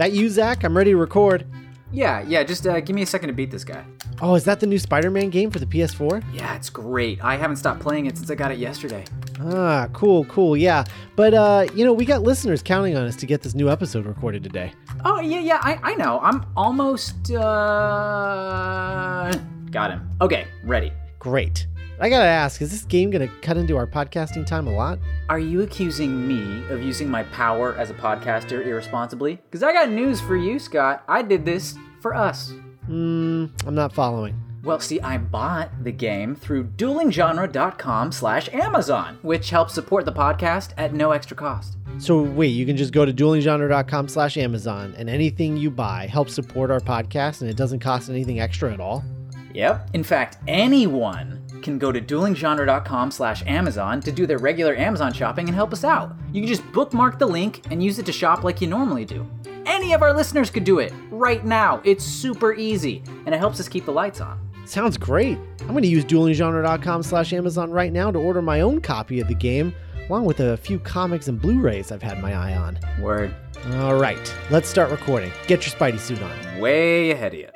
That 0.00 0.12
you, 0.12 0.30
Zach? 0.30 0.64
I'm 0.64 0.74
ready 0.74 0.92
to 0.92 0.96
record. 0.96 1.44
Yeah, 1.92 2.24
yeah, 2.26 2.42
just 2.42 2.66
uh, 2.66 2.80
give 2.80 2.96
me 2.96 3.02
a 3.02 3.06
second 3.06 3.26
to 3.28 3.34
beat 3.34 3.50
this 3.50 3.64
guy. 3.64 3.84
Oh, 4.22 4.34
is 4.34 4.44
that 4.44 4.58
the 4.58 4.66
new 4.66 4.78
Spider-Man 4.78 5.28
game 5.28 5.50
for 5.50 5.58
the 5.58 5.66
PS4? 5.66 6.24
Yeah, 6.32 6.56
it's 6.56 6.70
great. 6.70 7.22
I 7.22 7.36
haven't 7.36 7.56
stopped 7.56 7.80
playing 7.80 8.06
it 8.06 8.16
since 8.16 8.30
I 8.30 8.34
got 8.34 8.50
it 8.50 8.56
yesterday. 8.56 9.04
Ah, 9.40 9.90
cool, 9.92 10.24
cool. 10.24 10.56
Yeah, 10.56 10.84
but 11.16 11.34
uh, 11.34 11.66
you 11.74 11.84
know, 11.84 11.92
we 11.92 12.06
got 12.06 12.22
listeners 12.22 12.62
counting 12.62 12.96
on 12.96 13.04
us 13.04 13.14
to 13.16 13.26
get 13.26 13.42
this 13.42 13.54
new 13.54 13.68
episode 13.68 14.06
recorded 14.06 14.42
today. 14.42 14.72
Oh, 15.04 15.20
yeah, 15.20 15.40
yeah, 15.40 15.58
I, 15.60 15.78
I 15.82 15.94
know. 15.96 16.18
I'm 16.20 16.46
almost, 16.56 17.30
uh... 17.32 19.30
Got 19.70 19.90
him. 19.90 20.10
Okay, 20.22 20.46
ready. 20.64 20.94
Great. 21.18 21.66
I 22.02 22.08
gotta 22.08 22.24
ask, 22.24 22.62
is 22.62 22.70
this 22.70 22.84
game 22.84 23.10
gonna 23.10 23.28
cut 23.42 23.58
into 23.58 23.76
our 23.76 23.86
podcasting 23.86 24.46
time 24.46 24.66
a 24.66 24.72
lot? 24.72 24.98
Are 25.28 25.38
you 25.38 25.60
accusing 25.60 26.26
me 26.26 26.66
of 26.70 26.82
using 26.82 27.10
my 27.10 27.24
power 27.24 27.76
as 27.76 27.90
a 27.90 27.94
podcaster 27.94 28.64
irresponsibly? 28.64 29.34
Because 29.34 29.62
I 29.62 29.74
got 29.74 29.90
news 29.90 30.18
for 30.18 30.34
you, 30.34 30.58
Scott. 30.58 31.04
I 31.06 31.20
did 31.20 31.44
this 31.44 31.76
for 32.00 32.14
us. 32.14 32.54
Hmm, 32.86 33.48
I'm 33.66 33.74
not 33.74 33.92
following. 33.92 34.34
Well, 34.64 34.80
see, 34.80 34.98
I 35.00 35.18
bought 35.18 35.84
the 35.84 35.92
game 35.92 36.36
through 36.36 36.68
duelinggenre.com 36.68 38.12
slash 38.12 38.48
Amazon, 38.54 39.18
which 39.20 39.50
helps 39.50 39.74
support 39.74 40.06
the 40.06 40.12
podcast 40.12 40.70
at 40.78 40.94
no 40.94 41.10
extra 41.10 41.36
cost. 41.36 41.76
So 41.98 42.22
wait, 42.22 42.48
you 42.48 42.64
can 42.64 42.78
just 42.78 42.94
go 42.94 43.04
to 43.04 43.12
duelinggenre.com 43.12 44.08
slash 44.08 44.38
Amazon 44.38 44.94
and 44.96 45.10
anything 45.10 45.58
you 45.58 45.70
buy 45.70 46.06
helps 46.06 46.32
support 46.32 46.70
our 46.70 46.80
podcast 46.80 47.42
and 47.42 47.50
it 47.50 47.58
doesn't 47.58 47.80
cost 47.80 48.08
anything 48.08 48.40
extra 48.40 48.72
at 48.72 48.80
all? 48.80 49.04
Yep. 49.52 49.90
In 49.92 50.04
fact, 50.04 50.38
anyone 50.48 51.44
can 51.62 51.78
go 51.78 51.92
to 51.92 52.00
duelinggenre.com 52.00 53.10
slash 53.10 53.44
Amazon 53.46 54.00
to 54.00 54.12
do 54.12 54.26
their 54.26 54.38
regular 54.38 54.74
Amazon 54.76 55.12
shopping 55.12 55.46
and 55.48 55.54
help 55.54 55.72
us 55.72 55.84
out. 55.84 56.16
You 56.32 56.40
can 56.40 56.48
just 56.48 56.70
bookmark 56.72 57.18
the 57.18 57.26
link 57.26 57.66
and 57.70 57.82
use 57.82 57.98
it 57.98 58.06
to 58.06 58.12
shop 58.12 58.44
like 58.44 58.60
you 58.60 58.66
normally 58.66 59.04
do. 59.04 59.28
Any 59.66 59.92
of 59.92 60.02
our 60.02 60.12
listeners 60.14 60.50
could 60.50 60.64
do 60.64 60.78
it 60.78 60.92
right 61.10 61.44
now. 61.44 61.80
It's 61.84 62.04
super 62.04 62.54
easy, 62.54 63.02
and 63.26 63.34
it 63.34 63.38
helps 63.38 63.60
us 63.60 63.68
keep 63.68 63.84
the 63.84 63.92
lights 63.92 64.20
on. 64.20 64.38
Sounds 64.64 64.96
great. 64.96 65.38
I'm 65.60 65.74
gonna 65.74 65.86
use 65.86 66.04
duelinggenre.com 66.04 67.02
slash 67.02 67.32
Amazon 67.32 67.70
right 67.70 67.92
now 67.92 68.10
to 68.10 68.18
order 68.18 68.42
my 68.42 68.60
own 68.60 68.80
copy 68.80 69.20
of 69.20 69.28
the 69.28 69.34
game, 69.34 69.74
along 70.08 70.24
with 70.24 70.40
a 70.40 70.56
few 70.56 70.78
comics 70.78 71.28
and 71.28 71.40
Blu-rays 71.40 71.92
I've 71.92 72.02
had 72.02 72.20
my 72.20 72.34
eye 72.34 72.56
on. 72.56 72.78
Word. 73.00 73.34
All 73.74 73.94
right, 73.94 74.34
let's 74.50 74.68
start 74.68 74.90
recording. 74.90 75.30
Get 75.46 75.66
your 75.66 75.74
Spidey 75.74 75.98
suit 75.98 76.22
on. 76.22 76.60
Way 76.60 77.10
ahead 77.10 77.34
of 77.34 77.40
you. 77.40 77.48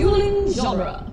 Dueling 0.00 0.48
genre. 0.54 1.09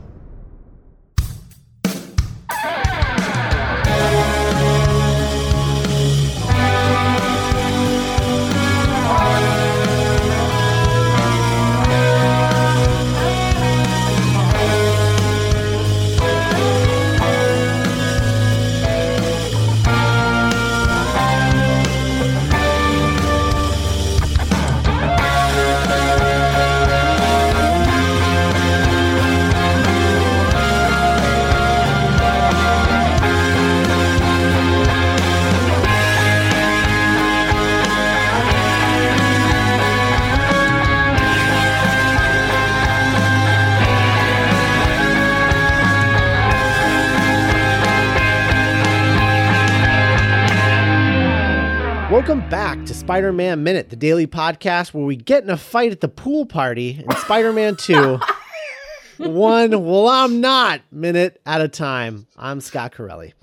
Spider 52.97 53.31
Man 53.31 53.63
Minute, 53.63 53.89
the 53.89 53.95
daily 53.95 54.27
podcast 54.27 54.93
where 54.93 55.05
we 55.05 55.15
get 55.15 55.43
in 55.43 55.49
a 55.49 55.57
fight 55.57 55.91
at 55.91 56.01
the 56.01 56.07
pool 56.07 56.45
party 56.45 57.03
in 57.03 57.15
Spider 57.17 57.53
Man 57.53 57.75
2, 57.77 58.19
one, 59.17 59.71
well, 59.85 60.07
I'm 60.09 60.41
not, 60.41 60.81
minute 60.91 61.39
at 61.45 61.61
a 61.61 61.67
time. 61.67 62.27
I'm 62.37 62.59
Scott 62.59 62.91
Corelli. 62.93 63.33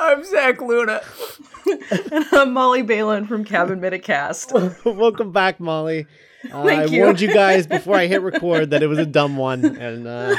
I'm 0.00 0.22
Zach 0.24 0.60
Luna. 0.60 1.00
and 1.66 2.26
I'm 2.32 2.52
Molly 2.52 2.82
Balin 2.82 3.26
from 3.26 3.44
Cabin 3.44 3.80
Minute 3.80 4.02
Cast. 4.04 4.52
Welcome 4.84 5.32
back, 5.32 5.58
Molly. 5.58 6.06
Uh, 6.52 6.64
Thank 6.64 6.80
I 6.80 6.84
you. 6.94 7.00
warned 7.02 7.20
you 7.20 7.32
guys 7.32 7.66
before 7.66 7.96
I 7.96 8.06
hit 8.06 8.20
record 8.22 8.70
that 8.70 8.82
it 8.82 8.88
was 8.88 8.98
a 8.98 9.06
dumb 9.06 9.36
one, 9.36 9.64
and 9.64 10.06
uh, 10.06 10.34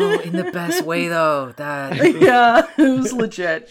Oh, 0.00 0.20
in 0.24 0.32
the 0.34 0.50
best 0.52 0.84
way, 0.84 1.08
though. 1.08 1.52
That. 1.56 1.96
yeah, 2.20 2.66
it 2.78 2.98
was 2.98 3.12
legit. 3.12 3.70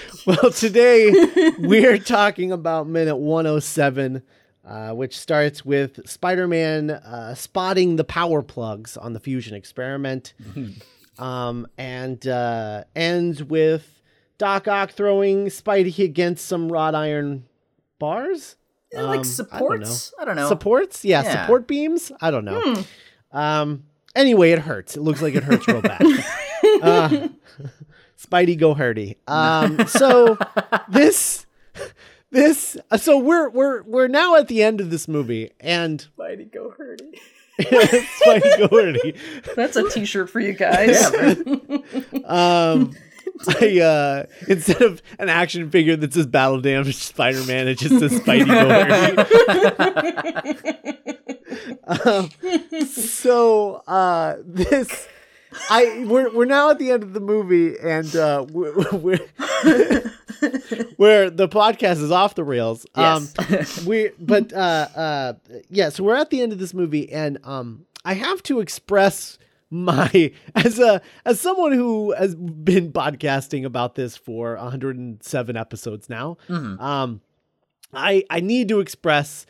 Well, 0.26 0.50
today 0.50 1.10
we're 1.58 1.98
talking 1.98 2.50
about 2.50 2.88
minute 2.88 3.16
107, 3.16 4.22
uh, 4.66 4.90
which 4.90 5.16
starts 5.18 5.64
with 5.64 6.08
Spider 6.08 6.48
Man 6.48 6.90
uh, 6.90 7.34
spotting 7.36 7.94
the 7.96 8.04
power 8.04 8.42
plugs 8.42 8.96
on 8.96 9.12
the 9.12 9.20
fusion 9.20 9.54
experiment 9.54 10.34
um, 11.18 11.66
and 11.78 12.26
uh, 12.26 12.84
ends 12.96 13.42
with 13.44 14.02
Doc 14.38 14.66
Ock 14.66 14.90
throwing 14.90 15.46
Spidey 15.46 16.04
against 16.04 16.46
some 16.46 16.70
wrought 16.72 16.94
iron 16.96 17.44
bars. 18.00 18.56
like 18.92 19.02
Um, 19.02 19.08
I 19.08 19.14
don't 19.14 19.24
supports? 19.24 20.12
I 20.18 20.24
don't 20.24 20.36
know. 20.36 20.48
Supports? 20.48 21.04
Yeah, 21.04 21.22
Yeah. 21.22 21.42
support 21.42 21.68
beams? 21.68 22.10
I 22.20 22.30
don't 22.32 22.44
know. 22.44 22.82
Um, 23.32 23.84
anyway, 24.14 24.50
it 24.50 24.58
hurts. 24.60 24.96
It 24.96 25.02
looks 25.02 25.22
like 25.22 25.34
it 25.36 25.44
hurts 25.44 25.68
real 25.68 25.82
bad. 25.82 26.02
Uh, 28.26 28.36
Spidey 28.36 28.58
go 28.58 28.74
hurty. 28.74 29.16
Um, 29.28 29.86
so 29.86 30.38
this 30.88 31.46
this 32.30 32.76
so 32.96 33.18
we're 33.18 33.48
we're 33.50 33.82
we're 33.82 34.08
now 34.08 34.34
at 34.36 34.48
the 34.48 34.62
end 34.62 34.80
of 34.80 34.90
this 34.90 35.06
movie 35.08 35.50
and 35.60 36.06
Spidey 36.18 36.52
go 36.52 36.72
hurty. 36.78 37.18
Spidey 37.60 38.58
go 38.58 38.68
hurty. 38.68 39.16
That's 39.54 39.76
a 39.76 39.88
T-shirt 39.88 40.28
for 40.30 40.40
you 40.40 40.52
guys. 40.52 41.12
Um 42.24 42.94
I 43.60 43.80
uh 43.80 44.24
instead 44.48 44.80
of 44.82 45.02
an 45.18 45.28
action 45.28 45.70
figure 45.70 45.94
that 45.96 46.12
says 46.14 46.26
battle 46.26 46.60
damage 46.60 46.96
Spider-Man, 46.96 47.68
it 47.68 47.78
just 47.78 47.98
says 47.98 48.12
Spidey 48.20 48.46
go 48.46 48.68
hurty. 51.86 52.06
um, 52.06 52.86
so 52.86 53.82
uh 53.86 54.36
this 54.44 55.06
I 55.70 56.04
we're 56.06 56.32
we're 56.34 56.44
now 56.44 56.70
at 56.70 56.78
the 56.78 56.90
end 56.90 57.02
of 57.02 57.12
the 57.12 57.20
movie 57.20 57.78
and 57.78 58.14
uh 58.14 58.44
we're, 58.50 58.74
we're 58.92 59.18
where 60.96 61.30
the 61.30 61.48
podcast 61.48 62.02
is 62.02 62.10
off 62.10 62.34
the 62.34 62.44
rails. 62.44 62.86
Um 62.94 63.28
we 63.86 64.10
but 64.18 64.52
uh 64.52 64.88
uh 64.94 65.32
yeah, 65.70 65.88
so 65.88 66.04
we're 66.04 66.16
at 66.16 66.30
the 66.30 66.40
end 66.40 66.52
of 66.52 66.58
this 66.58 66.74
movie 66.74 67.10
and 67.12 67.38
um 67.44 67.86
I 68.04 68.14
have 68.14 68.42
to 68.44 68.60
express 68.60 69.38
my 69.70 70.32
as 70.54 70.78
a 70.78 71.00
as 71.24 71.40
someone 71.40 71.72
who 71.72 72.12
has 72.12 72.34
been 72.34 72.92
podcasting 72.92 73.64
about 73.64 73.94
this 73.94 74.16
for 74.16 74.56
107 74.56 75.56
episodes 75.56 76.08
now. 76.08 76.36
Um 76.48 77.20
I 77.92 78.24
I 78.30 78.40
need 78.40 78.68
to 78.68 78.80
express 78.80 79.46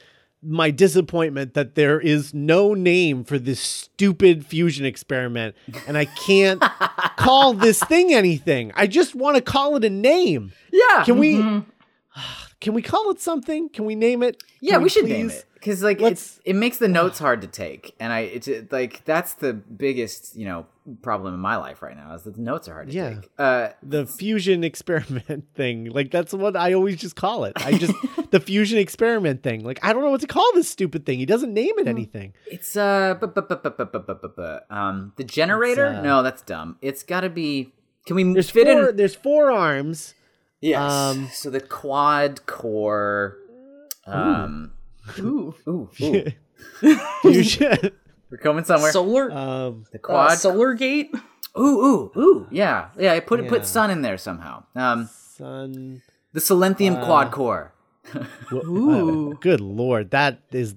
my 0.47 0.71
disappointment 0.71 1.55
that 1.55 1.75
there 1.75 2.01
is 2.01 2.33
no 2.33 2.75
name 2.75 3.25
for 3.25 3.39
this 3.39 3.61
stupid 3.61 4.47
fusion 4.47 4.87
experiment 4.87 5.57
and 5.87 5.99
I 5.99 6.05
can't 6.05 6.63
call 7.17 7.53
this 7.53 7.81
thing 7.81 8.15
anything. 8.15 8.73
I 8.75 8.87
just 8.87 9.15
want 9.15 9.37
to 9.37 9.43
call 9.43 9.77
it 9.77 9.85
a 9.85 9.91
name. 9.91 10.53
Yeah. 10.73 11.05
Can 11.05 11.19
we 11.19 11.37
mm-hmm. 11.37 12.21
can 12.61 12.75
we 12.75 12.83
call 12.83 13.11
it 13.11 13.21
something? 13.21 13.69
Can 13.69 13.85
we 13.85 13.95
name 13.95 14.23
it? 14.23 14.43
Yeah, 14.61 14.75
Can 14.75 14.83
we 14.83 14.89
should 14.89 15.07
name 15.07 15.31
it 15.31 15.45
because 15.67 15.83
like 15.83 16.01
Let's- 16.01 16.37
it's 16.37 16.41
it 16.45 16.55
makes 16.55 16.79
the 16.79 16.87
notes 16.89 17.19
hard 17.19 17.41
to 17.41 17.49
take, 17.49 17.95
and 17.99 18.13
I 18.13 18.21
it's 18.21 18.47
it, 18.47 18.71
like 18.71 19.05
that's 19.05 19.35
the 19.35 19.53
biggest 19.53 20.37
you 20.37 20.45
know 20.47 20.67
problem 21.03 21.35
in 21.35 21.41
my 21.41 21.57
life 21.57 21.83
right 21.83 21.97
now 21.97 22.15
is 22.15 22.23
that 22.23 22.37
the 22.37 22.41
notes 22.41 22.69
are 22.69 22.75
hard 22.75 22.87
to 22.89 22.95
Yeah. 22.95 23.15
take. 23.15 23.31
Uh, 23.37 23.69
the 23.83 24.07
fusion 24.07 24.63
experiment 24.63 25.45
thing. 25.57 25.87
Like 25.91 26.13
that's 26.13 26.33
what 26.33 26.57
I 26.57 26.73
always 26.75 26.97
just 26.97 27.17
call 27.17 27.45
it. 27.45 27.55
I 27.57 27.77
just 27.77 27.93
the 28.31 28.39
fusion 28.39 28.79
experiment 28.79 29.43
thing. 29.43 29.65
Like 29.65 29.81
I 29.85 29.93
don't 29.93 30.03
know 30.03 30.11
what 30.11 30.21
to 30.21 30.29
call 30.29 30.49
this 30.55 30.69
stupid 30.69 31.05
thing. 31.05 31.19
He 31.19 31.27
doesn't 31.27 31.53
name 31.53 31.73
it 31.79 31.89
anything. 31.89 32.33
it's 32.47 32.77
uh 32.77 33.15
bu- 33.21 33.27
bu- 33.27 33.43
bu- 33.43 33.57
bu- 33.57 33.71
bu- 33.71 33.85
bu- 33.87 33.99
bu- 33.99 34.15
bu- 34.15 34.29
bu- 34.37 34.59
um 34.75 35.13
the 35.17 35.25
generator. 35.25 35.87
uh, 35.87 36.01
no, 36.03 36.23
that's 36.23 36.43
dumb. 36.43 36.77
It's 36.81 37.03
got 37.03 37.23
to 37.23 37.31
be. 37.31 37.73
Can 38.07 38.15
we 38.15 38.23
There's 38.33 38.51
fit 38.51 38.69
four. 38.69 38.91
in? 38.91 38.97
There's 38.97 39.17
four 39.17 39.51
arms. 39.51 40.15
Yes. 40.61 40.81
um, 40.93 41.29
so 41.33 41.51
the 41.51 41.61
quad 41.61 42.47
core. 42.47 43.39
Um. 44.07 44.71
Ooh. 44.73 44.76
Ooh. 45.19 45.55
ooh. 45.69 45.89
Fusion. 47.23 47.93
We're 48.31 48.39
coming 48.39 48.65
somewhere. 48.65 48.93
Solar. 48.93 49.31
um, 49.31 49.85
the 49.93 49.99
uh, 49.99 50.01
quad. 50.03 50.39
Solar 50.39 50.75
Gate. 50.75 51.11
ooh. 51.59 51.63
Ooh. 51.63 52.13
Ooh. 52.21 52.47
Yeah. 52.51 52.89
Yeah. 52.99 53.13
I 53.13 53.21
put 53.21 53.43
Yeah. 53.43 53.49
put 53.49 53.67
sun 53.67 53.91
in 53.91 54.03
there 54.03 54.19
somehow. 54.19 54.65
Um. 54.75 55.09
sun. 55.37 56.03
The 56.33 56.41
Silenthium 56.41 57.01
Uh, 57.01 57.05
quad 57.07 57.31
core. 57.31 57.73
Wha- 58.15 58.21
uh, 58.53 58.65
Ooh. 58.65 59.39
good 59.41 59.61
lord, 59.61 60.11
that 60.11 60.41
is 60.53 60.75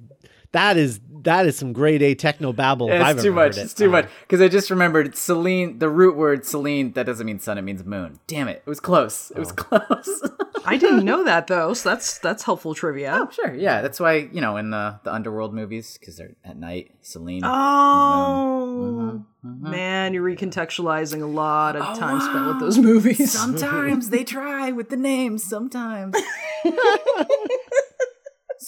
that 0.51 0.77
is 0.77 0.99
that 1.23 1.45
is 1.45 1.57
some 1.57 1.73
grade 1.73 2.01
A 2.01 2.15
techno 2.15 2.53
babble. 2.53 2.87
Yeah, 2.87 3.03
I've 3.03 3.17
it's 3.17 3.23
too 3.25 3.33
much. 3.33 3.57
it. 3.57 3.61
It's 3.61 3.73
too 3.73 3.89
Uh, 3.89 3.91
much. 3.91 4.07
Because 4.21 4.39
I 4.41 4.47
just 4.47 4.69
remembered 4.69 5.15
Selene, 5.17 5.77
the 5.79 5.89
root 5.89 6.15
word 6.15 6.45
Selene, 6.45 6.93
that 6.93 7.05
doesn't 7.05 7.25
mean 7.25 7.39
sun, 7.39 7.57
it 7.57 7.61
means 7.63 7.83
moon. 7.83 8.19
Damn 8.27 8.47
it. 8.47 8.63
It 8.65 8.69
was 8.69 8.79
close. 8.79 9.29
It 9.31 9.37
Oh. 9.37 9.39
was 9.41 9.51
close. 9.51 10.29
I 10.65 10.77
didn't 10.77 11.03
know 11.03 11.23
that 11.25 11.47
though, 11.47 11.73
so 11.73 11.89
that's 11.89 12.19
that's 12.19 12.43
helpful 12.43 12.73
trivia. 12.73 13.19
oh, 13.21 13.29
sure. 13.31 13.53
Yeah. 13.53 13.81
That's 13.81 13.99
why, 13.99 14.29
you 14.31 14.39
know, 14.39 14.55
in 14.57 14.69
the, 14.69 14.99
the 15.03 15.13
underworld 15.13 15.53
movies, 15.53 15.97
because 15.99 16.15
they're 16.17 16.35
at 16.45 16.57
night, 16.57 16.91
Selene. 17.01 17.41
Oh 17.43 19.23
man, 19.43 20.13
you're 20.13 20.23
recontextualizing 20.23 21.21
a 21.21 21.25
lot 21.25 21.75
of 21.75 21.97
time 21.97 22.19
spent 22.21 22.45
with 22.47 22.59
those 22.59 22.77
movies. 22.77 23.31
Sometimes 23.31 24.09
they 24.09 24.23
try 24.23 24.71
with 24.71 24.89
the 24.89 24.97
names, 24.97 25.43
sometimes. 25.43 26.15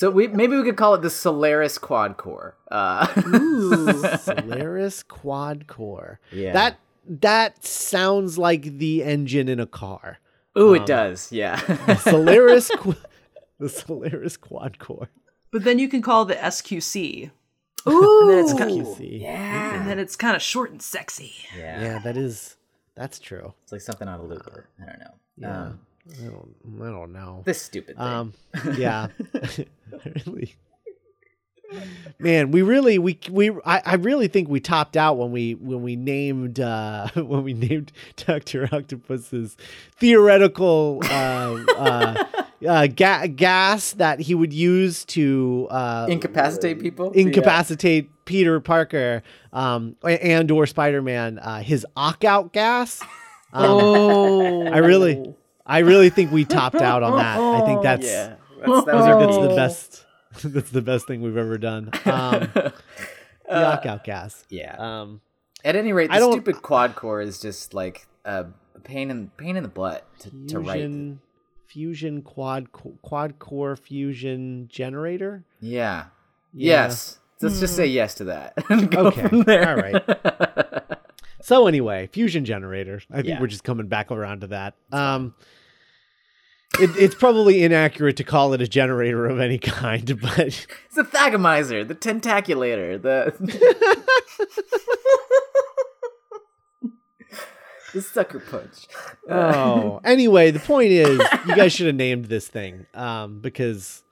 so 0.01 0.09
we 0.09 0.27
maybe 0.29 0.57
we 0.57 0.63
could 0.63 0.77
call 0.77 0.95
it 0.95 1.03
the 1.03 1.11
Solaris 1.11 1.77
Quad 1.77 2.17
Core. 2.17 2.57
Uh, 2.71 3.05
Solaris 4.17 5.03
quad 5.03 5.67
core. 5.67 6.19
Yeah. 6.31 6.53
That 6.53 6.79
that 7.07 7.63
sounds 7.63 8.39
like 8.39 8.79
the 8.79 9.03
engine 9.03 9.47
in 9.47 9.59
a 9.59 9.67
car. 9.67 10.17
ooh, 10.57 10.73
it 10.73 10.87
does. 10.87 11.31
Yeah. 11.31 11.57
Solaris 11.97 12.71
qu- 12.77 12.95
the 13.59 13.69
Solaris 13.69 14.37
quad 14.37 14.79
core. 14.79 15.11
But 15.51 15.65
then 15.65 15.77
you 15.77 15.87
can 15.87 16.01
call 16.01 16.25
the 16.25 16.33
SQC, 16.33 17.29
ooh. 17.87 18.21
and 18.21 18.29
then 18.31 18.39
it's 18.39 18.53
kind 18.55 18.75
You 18.75 18.95
see. 18.95 19.19
yeah. 19.21 19.75
and 19.75 19.87
then 19.87 19.99
it's 19.99 20.15
kind 20.15 20.35
of 20.35 20.41
short 20.41 20.71
and 20.71 20.81
sexy. 20.81 21.31
yeah. 21.55 21.79
Yeah, 21.79 21.99
that 21.99 22.17
is 22.17 22.57
that's 22.95 23.19
true. 23.19 23.53
It's 23.61 23.71
like 23.71 23.81
something 23.81 24.07
out 24.07 24.19
of 24.19 24.25
Looper. 24.27 24.67
I 24.81 24.85
don't 24.87 24.99
know. 24.99 25.13
Yeah. 25.37 25.61
Um, 25.65 25.79
I 26.19 26.25
don't 26.25 26.55
I 26.81 26.85
don't 26.89 27.13
know. 27.13 27.43
this 27.45 27.61
stupid 27.61 27.97
thing. 27.97 28.03
Um 28.05 28.33
yeah. 28.75 29.07
I 30.05 30.11
really 30.25 30.55
Man, 32.19 32.51
we 32.51 32.61
really 32.61 32.99
we 32.99 33.17
we 33.29 33.49
I, 33.65 33.81
I 33.85 33.95
really 33.95 34.27
think 34.27 34.49
we 34.49 34.59
topped 34.59 34.97
out 34.97 35.17
when 35.17 35.31
we 35.31 35.55
when 35.55 35.81
we 35.81 35.95
named 35.95 36.59
uh 36.59 37.07
when 37.15 37.43
we 37.43 37.53
named 37.53 37.91
Doctor 38.17 38.67
Octopus's 38.71 39.55
theoretical 39.97 40.99
uh, 41.05 41.63
uh, 41.77 42.23
uh 42.67 42.87
ga- 42.87 43.27
gas 43.27 43.93
that 43.93 44.19
he 44.19 44.35
would 44.35 44.51
use 44.53 45.05
to 45.05 45.67
uh 45.71 46.07
Incapacitate 46.09 46.79
people. 46.79 47.11
incapacitate 47.13 48.09
Peter 48.25 48.59
Parker 48.59 49.23
um 49.53 49.95
and 50.03 50.51
or 50.51 50.67
Spider-Man 50.67 51.39
uh 51.39 51.61
his 51.63 51.85
ock 51.95 52.23
out 52.25 52.53
gas. 52.53 53.01
Um, 53.53 53.65
Oh, 53.65 54.67
I 54.67 54.77
really 54.79 55.33
I 55.65 55.79
really 55.79 56.09
think 56.09 56.31
we 56.31 56.43
topped 56.45 56.81
out 56.81 57.01
on 57.01 57.17
that. 57.17 57.39
I 57.39 57.61
think 57.65 57.81
that's 57.81 58.05
Yeah. 58.07 58.35
That's, 58.65 58.85
that 58.85 58.95
was 58.95 59.05
our 59.05 59.19
that's 59.19 59.37
the 59.37 59.55
best 59.55 60.05
that's 60.53 60.69
the 60.71 60.81
best 60.81 61.07
thing 61.07 61.21
we've 61.21 61.37
ever 61.37 61.57
done. 61.57 61.89
Um 62.05 62.49
the 62.53 62.73
ock 63.49 63.85
out 63.85 64.03
gas. 64.03 64.45
Yeah. 64.49 64.75
Um 64.77 65.21
At 65.65 65.75
any 65.75 65.93
rate, 65.93 66.09
I 66.11 66.19
the 66.19 66.25
don't- 66.25 66.31
stupid 66.33 66.61
quad 66.61 66.95
core 66.95 67.21
is 67.21 67.39
just 67.39 67.73
like 67.73 68.07
a 68.25 68.45
pain 68.83 69.11
in 69.11 69.29
pain 69.37 69.57
in 69.57 69.63
the 69.63 69.69
butt 69.69 70.05
to, 70.19 70.29
to 70.47 70.59
write. 70.59 70.73
fusion 70.77 71.21
fusion 71.67 72.21
quad 72.21 72.71
quad 72.71 73.39
core 73.39 73.75
fusion 73.75 74.67
generator. 74.69 75.43
Yeah. 75.59 76.05
Yeah. 76.53 76.83
Yes. 76.85 77.19
Let's 77.41 77.59
just 77.59 77.75
say 77.75 77.87
yes 77.87 78.13
to 78.15 78.25
that. 78.25 78.53
Okay. 78.69 79.65
All 79.65 79.75
right. 79.75 80.03
So 81.41 81.65
anyway, 81.65 82.07
fusion 82.13 82.45
generator. 82.45 83.01
I 83.09 83.15
think 83.15 83.27
Yeah. 83.29 83.41
we're 83.41 83.47
just 83.47 83.63
coming 83.63 83.87
back 83.87 84.11
around 84.11 84.41
to 84.41 84.47
that. 84.47 84.75
Um, 84.91 85.33
it, 86.79 86.89
it's 86.97 87.15
probably 87.15 87.63
inaccurate 87.63 88.17
to 88.17 88.23
call 88.23 88.53
it 88.53 88.61
a 88.61 88.67
generator 88.67 89.25
of 89.27 89.39
any 89.39 89.57
kind, 89.57 90.19
but 90.21 90.39
It's 90.39 90.95
the 90.95 91.03
Thagomizer, 91.03 91.87
the 91.87 91.95
Tentaculator, 91.95 93.01
the 93.01 93.33
the 97.93 98.01
sucker 98.01 98.39
punch. 98.39 98.87
oh, 99.29 99.99
anyway, 100.03 100.51
the 100.51 100.59
point 100.59 100.91
is, 100.91 101.19
you 101.47 101.55
guys 101.55 101.73
should 101.73 101.87
have 101.87 101.95
named 101.95 102.25
this 102.25 102.47
thing 102.47 102.85
um, 102.93 103.39
because 103.39 104.03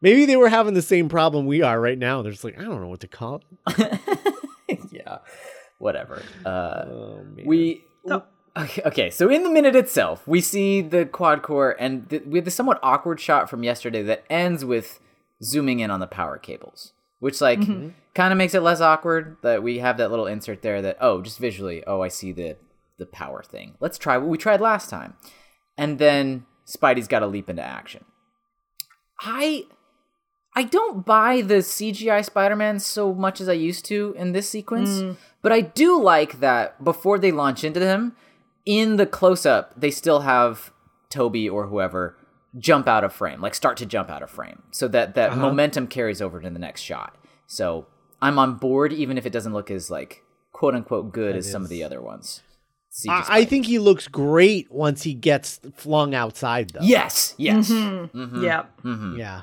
maybe 0.00 0.24
they 0.26 0.36
were 0.36 0.48
having 0.48 0.74
the 0.74 0.82
same 0.82 1.08
problem 1.08 1.46
we 1.46 1.62
are 1.62 1.80
right 1.80 1.98
now. 1.98 2.22
They're 2.22 2.32
just 2.32 2.44
like, 2.44 2.58
I 2.58 2.62
don't 2.62 2.80
know 2.80 2.88
what 2.88 3.00
to 3.00 3.08
call 3.08 3.42
it. 3.68 4.00
yeah. 4.90 5.18
Whatever. 5.78 6.22
Uh, 6.44 6.84
Oh, 6.86 7.24
we. 7.44 7.84
Okay, 8.56 8.82
okay 8.84 9.10
so 9.10 9.28
in 9.28 9.42
the 9.42 9.50
minute 9.50 9.76
itself 9.76 10.26
we 10.26 10.40
see 10.40 10.80
the 10.80 11.04
quad 11.06 11.42
core 11.42 11.76
and 11.78 12.08
th- 12.10 12.22
we 12.24 12.38
have 12.38 12.44
the 12.44 12.50
somewhat 12.50 12.78
awkward 12.82 13.20
shot 13.20 13.48
from 13.48 13.62
yesterday 13.62 14.02
that 14.02 14.24
ends 14.28 14.64
with 14.64 15.00
zooming 15.42 15.80
in 15.80 15.90
on 15.90 16.00
the 16.00 16.06
power 16.06 16.38
cables 16.38 16.92
which 17.20 17.40
like 17.40 17.60
mm-hmm. 17.60 17.88
kind 18.14 18.32
of 18.32 18.38
makes 18.38 18.54
it 18.54 18.60
less 18.60 18.80
awkward 18.80 19.36
that 19.42 19.62
we 19.62 19.78
have 19.78 19.96
that 19.96 20.10
little 20.10 20.26
insert 20.26 20.62
there 20.62 20.82
that 20.82 20.96
oh 21.00 21.20
just 21.20 21.38
visually 21.38 21.82
oh 21.86 22.00
i 22.00 22.08
see 22.08 22.32
the 22.32 22.56
the 22.98 23.06
power 23.06 23.42
thing. 23.42 23.74
Let's 23.80 23.98
try 23.98 24.16
what 24.18 24.28
we 24.28 24.38
tried 24.38 24.60
last 24.60 24.90
time. 24.90 25.14
And 25.76 25.98
then 25.98 26.46
spidey's 26.66 27.08
got 27.08 27.20
to 27.20 27.26
leap 27.26 27.50
into 27.50 27.62
action. 27.62 28.04
I 29.20 29.64
I 30.56 30.62
don't 30.62 31.04
buy 31.04 31.40
the 31.40 31.56
CGI 31.56 32.24
Spider-Man 32.24 32.78
so 32.78 33.12
much 33.12 33.40
as 33.40 33.48
I 33.48 33.54
used 33.54 33.84
to 33.86 34.14
in 34.16 34.32
this 34.32 34.48
sequence, 34.48 35.00
mm. 35.00 35.16
but 35.42 35.50
I 35.50 35.62
do 35.62 36.00
like 36.00 36.38
that 36.38 36.82
before 36.84 37.18
they 37.18 37.32
launch 37.32 37.64
into 37.64 37.80
him, 37.80 38.14
in 38.64 38.96
the 38.96 39.06
close-up, 39.06 39.78
they 39.78 39.90
still 39.90 40.20
have 40.20 40.72
Tobey 41.10 41.48
or 41.48 41.66
whoever 41.66 42.16
jump 42.58 42.86
out 42.88 43.04
of 43.04 43.12
frame, 43.12 43.40
like 43.40 43.54
start 43.54 43.76
to 43.78 43.86
jump 43.86 44.10
out 44.10 44.22
of 44.22 44.30
frame, 44.30 44.62
so 44.70 44.88
that 44.88 45.14
that 45.14 45.36
momentum 45.36 45.86
carries 45.86 46.22
over 46.22 46.40
to 46.40 46.50
the 46.50 46.58
next 46.58 46.80
shot. 46.82 47.16
So 47.46 47.86
I'm 48.22 48.38
on 48.38 48.54
board, 48.56 48.92
even 48.92 49.18
if 49.18 49.26
it 49.26 49.30
doesn't 49.30 49.52
look 49.52 49.70
as 49.70 49.90
like 49.90 50.22
quote 50.52 50.74
unquote 50.74 51.12
good 51.12 51.36
as 51.36 51.50
some 51.50 51.62
of 51.62 51.68
the 51.68 51.82
other 51.84 52.00
ones. 52.00 52.42
I, 53.08 53.26
I 53.28 53.44
think 53.44 53.66
he 53.66 53.80
looks 53.80 54.06
great 54.06 54.70
once 54.70 55.02
he 55.02 55.14
gets 55.14 55.60
flung 55.74 56.14
outside, 56.14 56.70
though. 56.70 56.80
yes, 56.82 57.34
yes, 57.36 57.68
yeah. 57.68 58.06
yeah. 58.14 59.42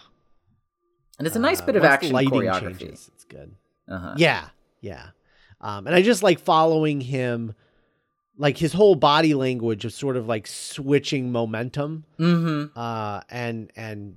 and 1.19 1.27
it's 1.27 1.35
a 1.35 1.39
nice 1.39 1.59
Uh, 1.61 1.65
bit 1.65 1.75
of 1.75 1.81
once 1.83 1.93
action 1.93 2.13
lighting 2.13 2.31
choreography. 2.31 2.61
changes, 2.79 3.11
it's 3.13 3.25
good. 3.25 3.55
Uh-huh. 3.89 4.13
Yeah, 4.15 4.47
yeah. 4.79 5.07
Um, 5.59 5.85
and 5.85 5.93
I 5.93 6.01
just 6.01 6.23
like 6.23 6.39
following 6.39 7.01
him, 7.01 7.53
like 8.41 8.57
his 8.57 8.73
whole 8.73 8.95
body 8.95 9.33
language 9.35 9.85
of 9.85 9.93
sort 9.93 10.17
of 10.17 10.27
like 10.27 10.47
switching 10.47 11.31
momentum, 11.31 12.03
Mm-hmm. 12.19 12.77
uh, 12.77 13.21
and 13.29 13.71
and 13.75 14.15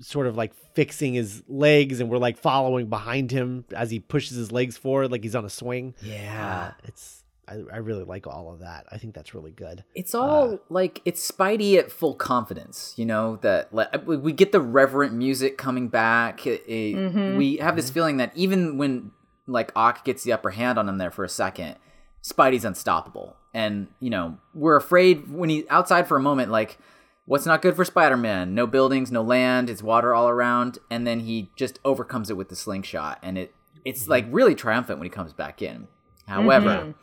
sort 0.00 0.26
of 0.26 0.36
like 0.36 0.52
fixing 0.74 1.14
his 1.14 1.42
legs, 1.48 2.00
and 2.00 2.08
we're 2.10 2.18
like 2.18 2.36
following 2.38 2.86
behind 2.88 3.30
him 3.30 3.64
as 3.74 3.90
he 3.90 3.98
pushes 4.00 4.36
his 4.36 4.50
legs 4.52 4.76
forward, 4.76 5.10
like 5.10 5.22
he's 5.22 5.34
on 5.34 5.44
a 5.44 5.50
swing. 5.50 5.94
Yeah. 6.02 6.70
Uh, 6.70 6.80
it's 6.84 7.22
I, 7.46 7.54
I 7.72 7.76
really 7.78 8.04
like 8.04 8.26
all 8.26 8.50
of 8.52 8.60
that. 8.60 8.86
I 8.90 8.96
think 8.98 9.14
that's 9.14 9.34
really 9.34 9.50
good. 9.52 9.84
It's 9.94 10.14
all 10.14 10.58
like 10.70 11.00
it's 11.04 11.30
Spidey 11.30 11.76
at 11.78 11.90
full 11.92 12.14
confidence, 12.14 12.94
you 12.96 13.04
know. 13.06 13.36
That 13.42 13.72
like, 13.74 14.06
we- 14.06 14.16
we 14.16 14.32
get 14.32 14.50
the 14.52 14.60
reverent 14.62 15.12
music 15.14 15.58
coming 15.58 15.88
back. 15.88 16.46
It- 16.46 16.62
it- 16.66 17.36
We 17.36 17.56
have 17.58 17.76
this 17.76 17.90
feeling 17.90 18.16
that 18.18 18.32
even 18.36 18.78
when 18.78 19.10
like 19.46 19.72
Ock 19.76 20.04
gets 20.04 20.22
the 20.24 20.32
upper 20.32 20.50
hand 20.50 20.78
on 20.78 20.88
him 20.88 20.96
there 20.98 21.10
for 21.10 21.22
a 21.24 21.28
second, 21.28 21.76
Spidey's 22.22 22.64
unstoppable, 22.64 23.36
and 23.54 23.88
you 24.00 24.10
know 24.10 24.36
we're 24.52 24.76
afraid 24.76 25.30
when 25.32 25.48
he's 25.48 25.64
outside 25.70 26.06
for 26.06 26.16
a 26.16 26.20
moment. 26.20 26.50
Like, 26.50 26.76
what's 27.24 27.46
not 27.46 27.62
good 27.62 27.76
for 27.76 27.84
Spider-Man? 27.84 28.54
No 28.54 28.66
buildings, 28.66 29.10
no 29.10 29.22
land. 29.22 29.70
It's 29.70 29.82
water 29.82 30.12
all 30.12 30.28
around, 30.28 30.78
and 30.90 31.06
then 31.06 31.20
he 31.20 31.50
just 31.56 31.78
overcomes 31.84 32.28
it 32.28 32.36
with 32.36 32.50
the 32.50 32.56
slingshot, 32.56 33.18
and 33.22 33.38
it 33.38 33.54
it's 33.84 34.08
like 34.08 34.26
really 34.30 34.54
triumphant 34.54 34.98
when 34.98 35.06
he 35.06 35.10
comes 35.10 35.32
back 35.32 35.62
in. 35.62 35.88
However 36.26 36.94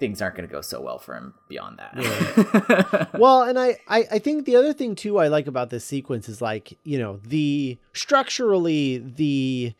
things 0.00 0.22
aren't 0.22 0.34
going 0.34 0.48
to 0.48 0.52
go 0.52 0.62
so 0.62 0.80
well 0.80 0.98
for 0.98 1.14
him 1.14 1.34
beyond 1.46 1.78
that. 1.78 3.10
well, 3.18 3.42
and 3.42 3.58
I, 3.58 3.76
I 3.86 4.06
I 4.12 4.18
think 4.18 4.46
the 4.46 4.56
other 4.56 4.72
thing 4.72 4.96
too 4.96 5.18
I 5.18 5.28
like 5.28 5.46
about 5.46 5.70
this 5.70 5.84
sequence 5.84 6.28
is 6.28 6.42
like 6.42 6.76
you 6.82 6.98
know 6.98 7.20
the 7.22 7.78
structurally 7.92 8.98
the 8.98 9.74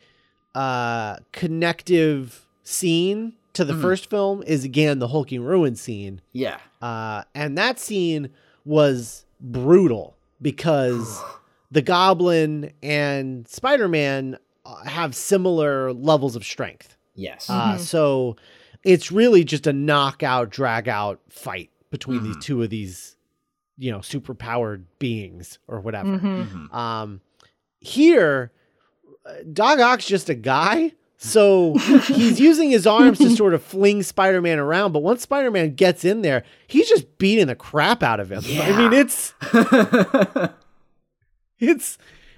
uh 0.53 1.17
connective 1.31 2.45
scene 2.63 3.33
to 3.53 3.65
the 3.65 3.75
first 3.75 4.09
film 4.09 4.43
is 4.47 4.63
again 4.63 4.99
the 4.99 5.07
hulking 5.07 5.43
ruin 5.43 5.75
scene 5.75 6.21
yeah. 6.31 6.57
uh 6.81 7.23
and 7.35 7.57
that 7.57 7.79
scene 7.79 8.29
was 8.65 9.25
brutal 9.39 10.15
because 10.41 11.21
the 11.71 11.81
goblin 11.81 12.71
and 12.83 13.47
spider-man 13.47 14.37
uh, 14.65 14.83
have 14.85 15.15
similar 15.15 15.91
levels 15.93 16.35
of 16.35 16.43
strength 16.45 16.97
Yes. 17.15 17.49
uh, 17.49 17.77
so 17.77 18.35
it's 18.83 19.11
really 19.11 19.43
just 19.43 19.67
a 19.67 19.73
knockout, 19.73 20.49
drag 20.49 20.87
out 20.87 21.19
fight 21.29 21.69
between 21.91 22.23
these 22.23 22.37
two 22.43 22.63
of 22.63 22.69
these, 22.71 23.15
you 23.77 23.91
know, 23.91 23.99
superpowered 23.99 24.85
beings 24.97 25.59
or 25.67 25.81
whatever. 25.81 26.17
Mhm. 26.17 26.73
Um, 26.73 27.21
here, 27.79 28.51
uh, 29.25 29.33
Doc 29.53 29.77
Ock's 29.79 30.07
just 30.07 30.29
a 30.29 30.33
guy. 30.35 30.93
So 31.23 31.75
he's 32.07 32.39
using 32.39 32.71
his 32.71 32.87
arms 32.87 33.19
to 33.19 33.29
sort 33.35 33.53
of 33.53 33.61
fling 33.61 34.01
Spider 34.01 34.41
Man 34.41 34.57
around. 34.57 34.91
But 34.91 35.03
once 35.03 35.21
Spider 35.21 35.51
Man 35.51 35.75
gets 35.75 36.03
in 36.03 36.23
there, 36.23 36.43
he's 36.67 36.89
just 36.89 37.19
beating 37.19 37.45
the 37.45 37.53
crap 37.55 38.01
out 38.01 38.19
of 38.19 38.31
him. 38.31 38.41
I 38.59 38.75
mean, 38.75 38.91
it's 38.91 39.35
it's 41.59 41.97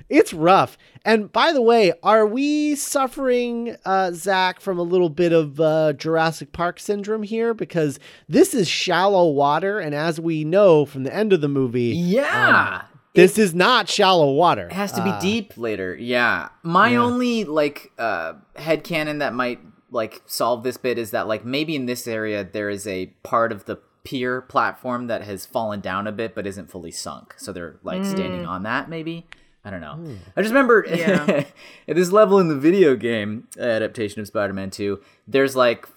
it's 0.10 0.34
rough. 0.34 0.78
And 1.06 1.32
by 1.32 1.52
the 1.54 1.62
way, 1.62 1.92
are 2.04 2.26
we 2.26 2.76
suffering, 2.76 3.76
uh, 3.86 4.12
Zach, 4.14 4.60
from 4.62 4.78
a 4.80 4.84
little 4.84 5.10
bit 5.10 5.34
of 5.34 5.60
uh, 5.60 5.94
Jurassic 5.94 6.52
Park 6.54 6.80
syndrome 6.80 7.24
here? 7.24 7.54
Because 7.54 8.00
this 8.30 8.54
is 8.54 8.68
shallow 8.70 9.30
water, 9.32 9.80
and 9.80 9.96
as 9.96 10.20
we 10.20 10.44
know 10.44 10.86
from 10.86 11.04
the 11.04 11.14
end 11.14 11.34
of 11.34 11.42
the 11.42 11.50
movie, 11.50 11.94
Yeah. 11.96 12.82
um, 12.84 12.93
this 13.14 13.38
is 13.38 13.54
not 13.54 13.88
shallow 13.90 14.32
water. 14.34 14.68
It 14.68 14.74
has 14.74 14.92
to 14.94 15.04
be 15.04 15.10
Uh, 15.12 15.20
deep 15.20 15.58
later. 15.58 15.96
Yeah. 15.96 16.50
My 16.64 16.92
yeah. 16.92 16.98
only 17.00 17.44
like 17.46 17.92
uh 17.98 18.34
headcanon 18.56 19.20
that 19.20 19.34
might 19.34 19.60
like 19.92 20.22
solve 20.26 20.64
this 20.64 20.78
bit 20.78 20.98
is 20.98 21.12
that 21.12 21.28
like 21.28 21.46
maybe 21.46 21.76
in 21.76 21.86
this 21.86 22.08
area 22.08 22.44
there 22.44 22.70
is 22.70 22.88
a 22.88 23.08
part 23.24 23.52
of 23.52 23.66
the 23.66 23.78
pier 24.04 24.42
platform 24.42 25.08
that 25.08 25.22
has 25.24 25.46
fallen 25.46 25.80
down 25.80 26.08
a 26.08 26.12
bit 26.12 26.34
but 26.36 26.46
isn't 26.48 26.70
fully 26.72 26.92
sunk. 26.92 27.36
So 27.38 27.54
they're 27.54 27.78
like 27.84 28.04
standing 28.06 28.46
on 28.46 28.64
that 28.64 28.90
maybe. 28.90 29.28
I 29.66 29.70
don't 29.70 29.80
know. 29.82 29.98
I 30.36 30.42
just 30.42 30.52
remember 30.52 30.86
Yeah. 30.90 31.46
at 31.88 31.96
this 31.96 32.12
level 32.12 32.40
in 32.40 32.48
the 32.50 32.58
video 32.58 32.96
game 32.98 33.48
adaptation 33.58 34.20
of 34.20 34.28
Spider-Man 34.28 34.72
2, 34.72 35.00
there's 35.28 35.56
like 35.56 35.88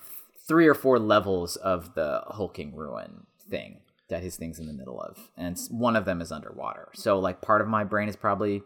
three 0.46 0.68
or 0.68 0.75
four 0.75 1.00
levels 1.00 1.56
of 1.56 1.94
the 1.94 2.23
hulking 2.28 2.76
ruin 2.76 3.26
thing 3.50 3.78
that 4.08 4.22
his 4.22 4.36
thing's 4.36 4.58
in 4.58 4.66
the 4.66 4.72
middle 4.72 5.00
of, 5.00 5.18
and 5.36 5.58
one 5.70 5.96
of 5.96 6.04
them 6.04 6.20
is 6.20 6.30
underwater. 6.32 6.88
So 6.94 7.18
like 7.18 7.40
part 7.40 7.60
of 7.60 7.68
my 7.68 7.84
brain 7.84 8.08
is 8.08 8.16
probably 8.16 8.62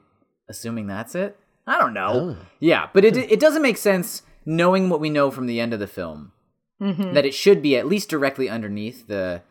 assuming 0.48 0.86
that's 0.86 1.14
it. 1.14 1.36
I 1.66 1.78
don't 1.78 1.94
know. 1.94 2.36
Yeah, 2.58 2.88
but 2.92 3.04
it 3.04 3.16
it 3.16 3.40
doesn't 3.40 3.62
make 3.62 3.76
sense 3.76 4.22
knowing 4.44 4.88
what 4.88 5.00
we 5.00 5.10
know 5.10 5.30
from 5.30 5.46
the 5.46 5.60
end 5.60 5.72
of 5.72 5.80
the 5.80 5.86
film 5.86 6.32
Mhm. 6.80 7.12
that 7.14 7.26
it 7.26 7.34
should 7.34 7.60
be 7.62 7.76
at 7.76 7.86
least 7.86 8.08
directly 8.08 8.48
underneath 8.48 9.06
the 9.06 9.42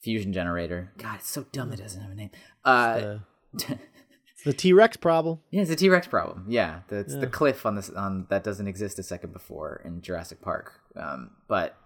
fusion 0.00 0.32
generator. 0.32 0.92
God, 0.98 1.16
it's 1.16 1.28
so 1.30 1.44
dumb 1.52 1.72
it 1.72 1.76
doesn't 1.76 2.00
have 2.00 2.10
a 2.12 2.14
name. 2.14 2.30
Uh, 2.64 3.18
It's 3.54 4.44
the 4.44 4.52
T 4.56 4.72
Rex 4.72 4.96
problem. 4.96 5.40
yeah, 5.50 5.62
it's 5.62 5.70
a 5.70 5.76
T 5.76 5.88
Rex 5.88 6.06
problem. 6.06 6.46
Yeah, 6.48 6.80
the, 6.88 6.96
it's 6.98 7.14
Yeah. 7.14 7.20
the 7.20 7.26
cliff 7.26 7.66
on 7.66 7.74
this 7.74 7.90
on 7.90 8.26
that 8.30 8.44
doesn't 8.44 8.66
exist 8.68 8.98
a 8.98 9.02
second 9.02 9.32
before 9.32 9.82
in 9.84 10.00
Jurassic 10.02 10.40
Park. 10.40 10.72
Um, 10.96 11.30
but 11.48 11.76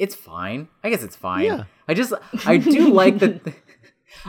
it's 0.00 0.14
fine. 0.14 0.66
I 0.82 0.88
guess 0.88 1.02
it's 1.02 1.14
fine. 1.14 1.44
Yeah. 1.44 1.64
I 1.86 1.92
just 1.92 2.14
I 2.46 2.56
do 2.56 2.88
like 2.92 3.18
that. 3.18 3.54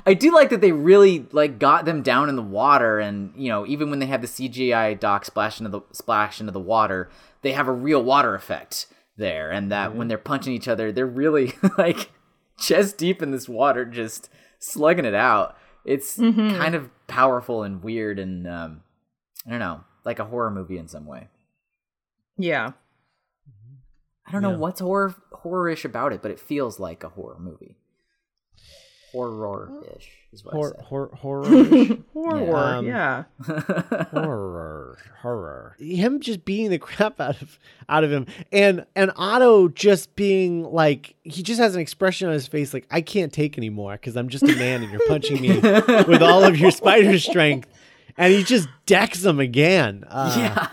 I 0.06 0.14
do 0.14 0.34
like 0.34 0.50
that 0.50 0.60
they 0.60 0.74
really 0.74 1.26
like 1.32 1.60
got 1.60 1.86
them 1.86 2.04
down 2.04 2.28
in 2.28 2.36
the 2.36 2.44
water, 2.44 3.00
and 3.00 3.32
you 3.36 3.48
know 3.48 3.66
even 3.66 3.90
when 3.90 4.00
they 4.00 4.06
have 4.06 4.22
the 4.22 4.28
CGI 4.28 5.00
dock 5.00 5.24
splash 5.24 5.60
into 5.60 5.72
the 5.72 5.82
splash 5.94 6.42
into 6.42 6.52
the 6.52 6.60
water, 6.60 7.10
they 7.42 7.54
have 7.54 7.70
a 7.70 7.72
real 7.72 8.04
water 8.04 8.36
effect 8.36 8.88
there, 9.16 9.50
and 9.50 9.72
that 9.72 9.96
when 9.96 10.10
they're 10.10 10.18
punching 10.18 10.54
each 10.54 10.68
other, 10.68 10.92
they're 10.92 11.06
really 11.06 11.54
like 11.78 12.12
chest 12.60 12.98
deep 12.98 13.22
in 13.22 13.32
this 13.32 13.48
water, 13.48 13.86
just 13.86 14.30
slugging 14.60 15.06
it 15.06 15.16
out. 15.16 15.58
It's 15.86 16.18
kind 16.18 16.76
of 16.76 16.90
powerful 17.08 17.64
and 17.64 17.82
weird, 17.82 18.20
and 18.20 18.46
um, 18.46 18.82
I 19.48 19.52
don't 19.52 19.60
know, 19.60 19.86
like 20.04 20.20
a 20.20 20.26
horror 20.26 20.52
movie 20.52 20.78
in 20.78 20.90
some 20.90 21.06
way. 21.06 21.30
Yeah. 22.38 22.72
I 24.32 24.40
don't 24.40 24.42
know 24.42 24.58
what's 24.58 24.80
horror 24.80 25.14
horror-ish 25.34 25.84
about 25.84 26.14
it, 26.14 26.22
but 26.22 26.32
it 26.32 26.40
feels 26.40 26.80
like 26.80 27.04
a 27.04 27.10
horror 27.10 27.38
movie. 27.38 27.76
Horror-ish 29.12 30.10
is 30.32 30.46
what 30.46 30.54
Hor- 30.54 30.78
I 30.80 30.84
hor- 30.84 31.12
horror. 31.16 31.98
Horror. 32.14 32.58
Um, 32.58 32.86
yeah. 32.88 33.24
horror 34.12 34.98
horror 35.22 35.76
him 35.80 36.20
just 36.20 36.46
beating 36.46 36.70
the 36.70 36.80
crap 36.80 37.20
out 37.20 37.42
of 37.42 37.60
out 37.90 38.04
of 38.04 38.12
him 38.12 38.26
and 38.52 38.86
and 38.96 39.12
otto 39.16 39.68
just 39.68 40.16
being 40.16 40.64
like 40.64 41.16
he 41.24 41.44
just 41.44 41.60
has 41.60 41.76
an 41.76 41.82
expression 41.82 42.28
on 42.28 42.34
his 42.34 42.48
face 42.48 42.74
like 42.74 42.88
i 42.90 43.02
can't 43.02 43.32
take 43.34 43.58
anymore 43.58 43.94
because 43.94 44.16
i'm 44.16 44.30
just 44.30 44.44
a 44.44 44.56
man 44.56 44.82
and 44.82 44.92
you're 44.92 45.08
punching 45.08 45.40
me 45.42 45.60
with 45.60 46.22
all 46.22 46.44
of 46.44 46.58
your 46.58 46.72
spider 46.72 47.18
strength 47.20 47.70
and 48.18 48.34
he 48.34 48.44
just 48.44 48.68
decks 48.86 49.24
him 49.24 49.40
again 49.40 50.04
uh, 50.08 50.34
yeah, 50.38 50.68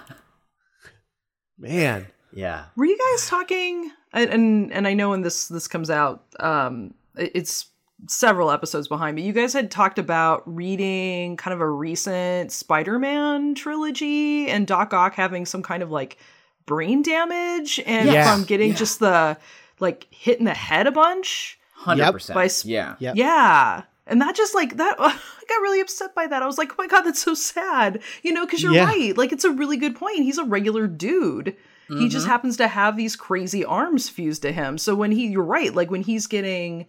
man 1.58 2.06
yeah. 2.38 2.64
Were 2.76 2.84
you 2.86 2.96
guys 3.12 3.28
talking? 3.28 3.90
And 4.12 4.30
and, 4.30 4.72
and 4.72 4.86
I 4.88 4.94
know 4.94 5.10
when 5.10 5.22
this 5.22 5.48
this 5.48 5.68
comes 5.68 5.90
out, 5.90 6.24
um, 6.40 6.94
it's 7.16 7.66
several 8.06 8.50
episodes 8.50 8.86
behind, 8.88 9.16
but 9.16 9.24
you 9.24 9.32
guys 9.32 9.52
had 9.52 9.70
talked 9.70 9.98
about 9.98 10.42
reading 10.46 11.36
kind 11.36 11.52
of 11.52 11.60
a 11.60 11.68
recent 11.68 12.52
Spider-Man 12.52 13.54
trilogy 13.56 14.48
and 14.48 14.66
Doc 14.66 14.94
Ock 14.94 15.14
having 15.14 15.44
some 15.44 15.62
kind 15.62 15.82
of 15.82 15.90
like 15.90 16.16
brain 16.64 17.02
damage 17.02 17.80
and 17.86 18.08
Yes. 18.08 18.30
from 18.32 18.44
getting 18.44 18.70
Yeah. 18.70 18.76
just 18.76 19.00
the 19.00 19.36
like 19.80 20.06
hit 20.10 20.38
in 20.38 20.44
the 20.44 20.54
head 20.54 20.86
a 20.86 20.92
bunch. 20.92 21.58
Hundred 21.74 22.12
percent. 22.12 22.34
By 22.34 22.46
sp- 22.46 22.66
Yeah. 22.70 22.94
Yep. 23.00 23.16
Yeah. 23.16 23.82
And 24.06 24.20
that 24.22 24.34
just 24.36 24.54
like 24.54 24.76
that, 24.76 24.96
I 24.98 25.10
got 25.48 25.60
really 25.62 25.80
upset 25.80 26.14
by 26.14 26.26
that. 26.28 26.42
I 26.42 26.46
was 26.46 26.56
like, 26.58 26.70
oh 26.72 26.74
my 26.78 26.86
God, 26.86 27.02
that's 27.02 27.20
so 27.22 27.34
sad. 27.34 28.00
You 28.22 28.32
know, 28.32 28.46
because 28.46 28.62
you're 28.62 28.72
Yeah. 28.74 28.84
right. 28.86 29.16
Like, 29.16 29.32
it's 29.32 29.44
a 29.44 29.50
really 29.50 29.76
good 29.76 29.96
point. 29.96 30.18
He's 30.22 30.38
a 30.38 30.44
regular 30.44 30.86
dude. 30.86 31.56
He 31.88 32.08
just 32.08 32.24
mm-hmm. 32.24 32.32
happens 32.32 32.56
to 32.58 32.68
have 32.68 32.96
these 32.96 33.16
crazy 33.16 33.64
arms 33.64 34.08
fused 34.08 34.42
to 34.42 34.52
him. 34.52 34.76
So 34.76 34.94
when 34.94 35.10
he, 35.10 35.28
you're 35.28 35.42
right, 35.42 35.74
like 35.74 35.90
when 35.90 36.02
he's 36.02 36.26
getting 36.26 36.86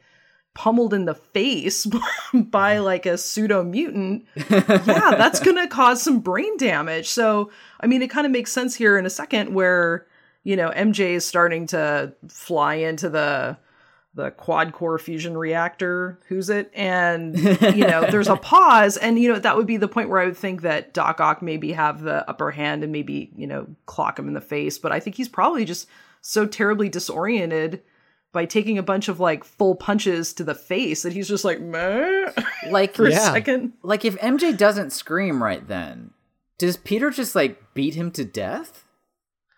pummeled 0.53 0.93
in 0.93 1.05
the 1.05 1.15
face 1.15 1.87
by 2.33 2.79
like 2.79 3.05
a 3.05 3.17
pseudo 3.17 3.63
mutant, 3.63 4.25
yeah, 4.35 5.15
that's 5.17 5.39
going 5.39 5.55
to 5.55 5.67
cause 5.67 6.01
some 6.01 6.19
brain 6.19 6.57
damage. 6.57 7.07
So, 7.07 7.49
I 7.79 7.87
mean, 7.87 8.01
it 8.01 8.09
kind 8.09 8.25
of 8.25 8.31
makes 8.31 8.51
sense 8.51 8.75
here 8.75 8.97
in 8.97 9.05
a 9.05 9.09
second 9.09 9.53
where, 9.53 10.05
you 10.43 10.57
know, 10.57 10.69
MJ 10.71 11.11
is 11.11 11.25
starting 11.25 11.67
to 11.67 12.13
fly 12.27 12.75
into 12.75 13.09
the 13.09 13.57
the 14.19 14.31
quad 14.31 14.73
core 14.73 14.97
fusion 14.99 15.37
reactor 15.37 16.19
who's 16.27 16.49
it 16.49 16.69
and 16.73 17.37
you 17.75 17.85
know 17.87 18.05
there's 18.11 18.27
a 18.27 18.35
pause 18.35 18.97
and 18.97 19.17
you 19.17 19.31
know 19.31 19.39
that 19.39 19.55
would 19.55 19.67
be 19.67 19.77
the 19.77 19.87
point 19.87 20.09
where 20.09 20.19
i 20.21 20.25
would 20.25 20.37
think 20.37 20.61
that 20.61 20.93
doc 20.93 21.19
ock 21.21 21.41
maybe 21.41 21.71
have 21.71 22.01
the 22.01 22.27
upper 22.29 22.51
hand 22.51 22.83
and 22.83 22.91
maybe 22.91 23.31
you 23.35 23.47
know 23.47 23.65
clock 23.85 24.19
him 24.19 24.27
in 24.27 24.33
the 24.33 24.41
face 24.41 24.77
but 24.77 24.91
i 24.91 24.99
think 24.99 25.15
he's 25.15 25.29
probably 25.29 25.63
just 25.65 25.87
so 26.21 26.45
terribly 26.45 26.89
disoriented 26.89 27.81
by 28.31 28.45
taking 28.45 28.77
a 28.77 28.83
bunch 28.83 29.07
of 29.07 29.19
like 29.19 29.43
full 29.43 29.73
punches 29.75 30.33
to 30.33 30.43
the 30.43 30.53
face 30.53 31.01
that 31.03 31.13
he's 31.13 31.27
just 31.27 31.43
like 31.45 31.59
Meh, 31.61 32.31
Like, 32.69 32.93
for 32.93 33.09
Yeah. 33.09 33.29
a 33.29 33.33
second 33.33 33.73
like 33.81 34.05
if 34.05 34.15
MJ 34.19 34.55
doesn't 34.55 34.91
scream 34.91 35.41
right 35.41 35.65
then, 35.67 36.11
does 36.59 36.77
Peter 36.77 37.09
just 37.09 37.33
like 37.35 37.73
beat 37.73 37.95
him 37.95 38.11
to 38.11 38.23
death? 38.25 38.83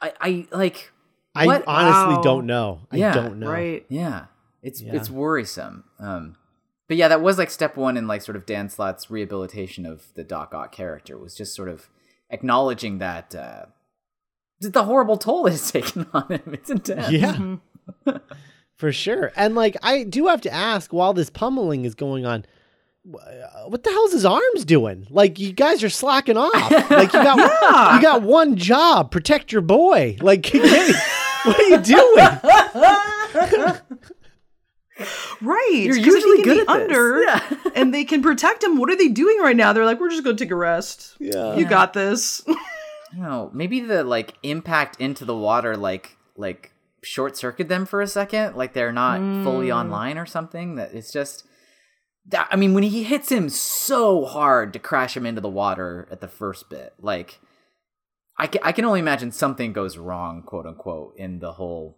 I, 0.02 0.14
I 0.22 0.48
like. 0.52 0.92
i 1.36 1.46
What? 1.48 1.64
honestly 1.68 2.16
Wow. 2.16 2.22
don't 2.22 2.46
know 2.46 2.80
i 2.92 2.96
Yeah. 2.98 3.14
don't 3.14 3.40
know 3.40 3.52
right 3.52 3.86
Yeah, 3.90 4.28
it's 4.62 4.82
Yeah. 4.82 4.96
it's 4.96 5.10
worrisome. 5.10 5.84
Um, 6.00 6.36
but 6.88 6.98
yeah, 6.98 7.08
that 7.08 7.22
was 7.22 7.38
like 7.38 7.50
step 7.50 7.78
one 7.78 7.96
in 7.98 8.08
like 8.08 8.22
sort 8.22 8.36
of 8.36 8.46
Dan 8.46 8.70
Slott's 8.70 9.10
rehabilitation 9.10 9.86
of 9.86 10.14
the 10.16 10.24
Doc 10.24 10.54
Ock 10.54 10.72
character 10.72 11.18
was 11.18 11.36
just 11.36 11.56
sort 11.56 11.70
of 11.70 11.90
acknowledging 12.30 12.98
that 13.00 13.34
uh, 13.36 13.66
the 14.60 14.84
horrible 14.84 15.18
toll 15.18 15.46
it 15.48 15.52
has 15.52 15.72
taken 15.72 16.08
on 16.14 16.28
him. 16.30 16.42
It's 16.54 16.70
intense. 16.70 17.12
yeah 17.12 17.56
for 18.76 18.92
sure 18.92 19.32
and 19.36 19.54
like 19.56 19.76
i 19.84 20.04
do 20.04 20.28
have 20.28 20.42
to 20.42 20.52
ask 20.52 20.92
while 20.94 21.14
this 21.14 21.30
pummeling 21.30 21.84
is 21.86 21.94
going 21.96 22.26
on 22.26 22.46
what 23.04 23.84
the 23.84 23.90
hell's 23.90 24.12
his 24.14 24.26
arms 24.26 24.64
doing? 24.64 25.08
Like 25.10 25.40
you 25.40 25.54
guys 25.54 25.84
are 25.84 25.90
slacking 25.90 26.38
off. 26.38 26.54
Like 26.92 27.12
you 27.12 27.24
got 27.24 27.38
Yeah. 27.40 27.96
you 27.96 28.02
got 28.02 28.22
one 28.22 28.56
job, 28.58 29.10
protect 29.10 29.52
your 29.52 29.64
boy. 29.64 30.18
Like 30.22 30.48
what 30.54 31.60
are 31.60 31.64
you 31.64 31.78
doing? 31.80 32.28
Right 35.42 35.70
You're 35.74 35.96
'cause 35.96 35.98
if 35.98 36.06
usually 36.06 36.38
he 36.38 36.44
can 36.44 36.54
good 36.58 36.68
be 36.68 36.72
at 36.74 36.78
this. 36.90 36.98
under 36.98 37.22
Yeah. 37.24 37.58
and 37.76 37.94
they 37.94 38.04
can 38.06 38.22
protect 38.22 38.64
him 38.64 38.78
what 38.78 38.90
are 38.90 38.96
they 38.98 39.08
doing 39.10 39.38
right 39.40 39.56
now 39.56 39.74
they're 39.74 39.86
like 39.86 40.00
we're 40.00 40.10
just 40.10 40.24
gonna 40.24 40.38
take 40.38 40.52
a 40.52 40.56
rest 40.56 41.16
Yeah. 41.20 41.56
you 41.56 41.66
got 41.66 41.94
this 41.94 42.44
I 42.48 43.16
don't 43.18 43.24
know. 43.26 43.52
Maybe 43.54 43.82
the 43.82 44.06
like 44.06 44.36
impact 44.42 44.96
into 45.02 45.26
the 45.26 45.36
water 45.36 45.76
like 45.76 46.16
like 46.38 46.72
short 47.04 47.36
circuit 47.36 47.68
them 47.68 47.86
for 47.86 48.00
a 48.00 48.08
second, 48.08 48.56
like 48.56 48.72
they're 48.74 48.94
not 48.94 49.18
fully 49.44 49.68
Mm. 49.68 49.76
online 49.76 50.18
or 50.18 50.26
something. 50.26 50.76
That 50.76 50.94
it's 50.94 51.12
just 51.12 51.46
that. 52.28 52.48
I 52.50 52.56
mean, 52.56 52.74
when 52.74 52.84
he 52.84 53.04
hits 53.04 53.30
him 53.30 53.50
so 53.50 54.24
hard 54.24 54.72
to 54.72 54.80
crash 54.80 55.18
him 55.18 55.26
into 55.26 55.42
the 55.42 55.50
water 55.50 56.08
at 56.10 56.22
the 56.22 56.30
first 56.30 56.70
bit, 56.70 56.94
like 57.02 57.42
I 58.38 58.48
can, 58.48 58.62
I 58.64 58.72
can 58.72 58.86
only 58.86 59.02
imagine 59.02 59.32
something 59.34 59.74
goes 59.74 59.98
wrong, 59.98 60.42
quote 60.44 60.66
unquote, 60.66 61.16
in 61.18 61.40
the 61.40 61.52
whole 61.52 61.98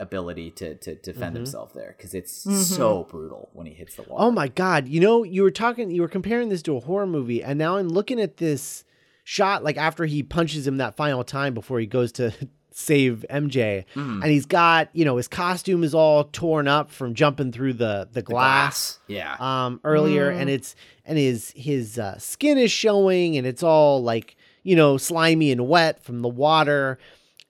ability 0.00 0.50
to 0.52 0.74
to 0.76 0.94
defend 0.96 1.32
Mhm. 1.34 1.38
himself 1.38 1.72
there 1.74 1.94
because 1.96 2.14
it's 2.14 2.44
Mhm. 2.46 2.54
so 2.54 3.06
brutal 3.10 3.48
when 3.52 3.66
he 3.66 3.74
hits 3.74 3.96
the 3.96 4.02
wall. 4.02 4.18
Oh 4.20 4.30
my 4.30 4.48
god! 4.48 4.86
You 4.88 5.00
know, 5.00 5.24
you 5.24 5.42
were 5.42 5.50
talking, 5.50 5.90
you 5.90 6.02
were 6.02 6.08
comparing 6.08 6.48
this 6.48 6.62
to 6.62 6.76
a 6.76 6.80
horror 6.80 7.06
movie, 7.06 7.42
and 7.42 7.58
now 7.58 7.76
I'm 7.76 7.88
looking 7.88 8.20
at 8.20 8.36
this 8.36 8.84
shot, 9.24 9.62
like 9.64 9.76
after 9.76 10.04
he 10.06 10.22
punches 10.22 10.66
him 10.66 10.76
that 10.78 10.96
final 10.96 11.24
time 11.24 11.52
before 11.54 11.80
he 11.80 11.86
goes 11.86 12.12
to 12.12 12.32
save 12.70 13.24
MJ, 13.28 13.84
Mhm. 13.96 14.22
and 14.22 14.30
he's 14.30 14.46
got, 14.46 14.88
you 14.92 15.04
know, 15.04 15.16
his 15.16 15.26
costume 15.26 15.82
is 15.82 15.94
all 15.94 16.24
torn 16.24 16.68
up 16.68 16.92
from 16.92 17.12
jumping 17.14 17.50
through 17.50 17.72
the 17.72 18.06
the 18.12 18.20
The 18.20 18.22
glass, 18.22 19.00
yeah. 19.08 19.34
um 19.40 19.80
earlier, 19.82 20.30
Mm. 20.32 20.40
and 20.42 20.50
it's 20.50 20.76
and 21.04 21.18
his 21.18 21.50
his 21.56 21.98
uh, 21.98 22.18
skin 22.18 22.56
is 22.56 22.70
showing, 22.70 23.36
and 23.36 23.46
it's 23.48 23.64
all 23.64 24.00
like 24.02 24.36
you 24.62 24.76
know 24.76 24.96
slimy 24.96 25.50
and 25.50 25.66
wet 25.68 26.04
from 26.04 26.20
the 26.20 26.28
water, 26.28 26.98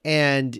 and 0.03 0.59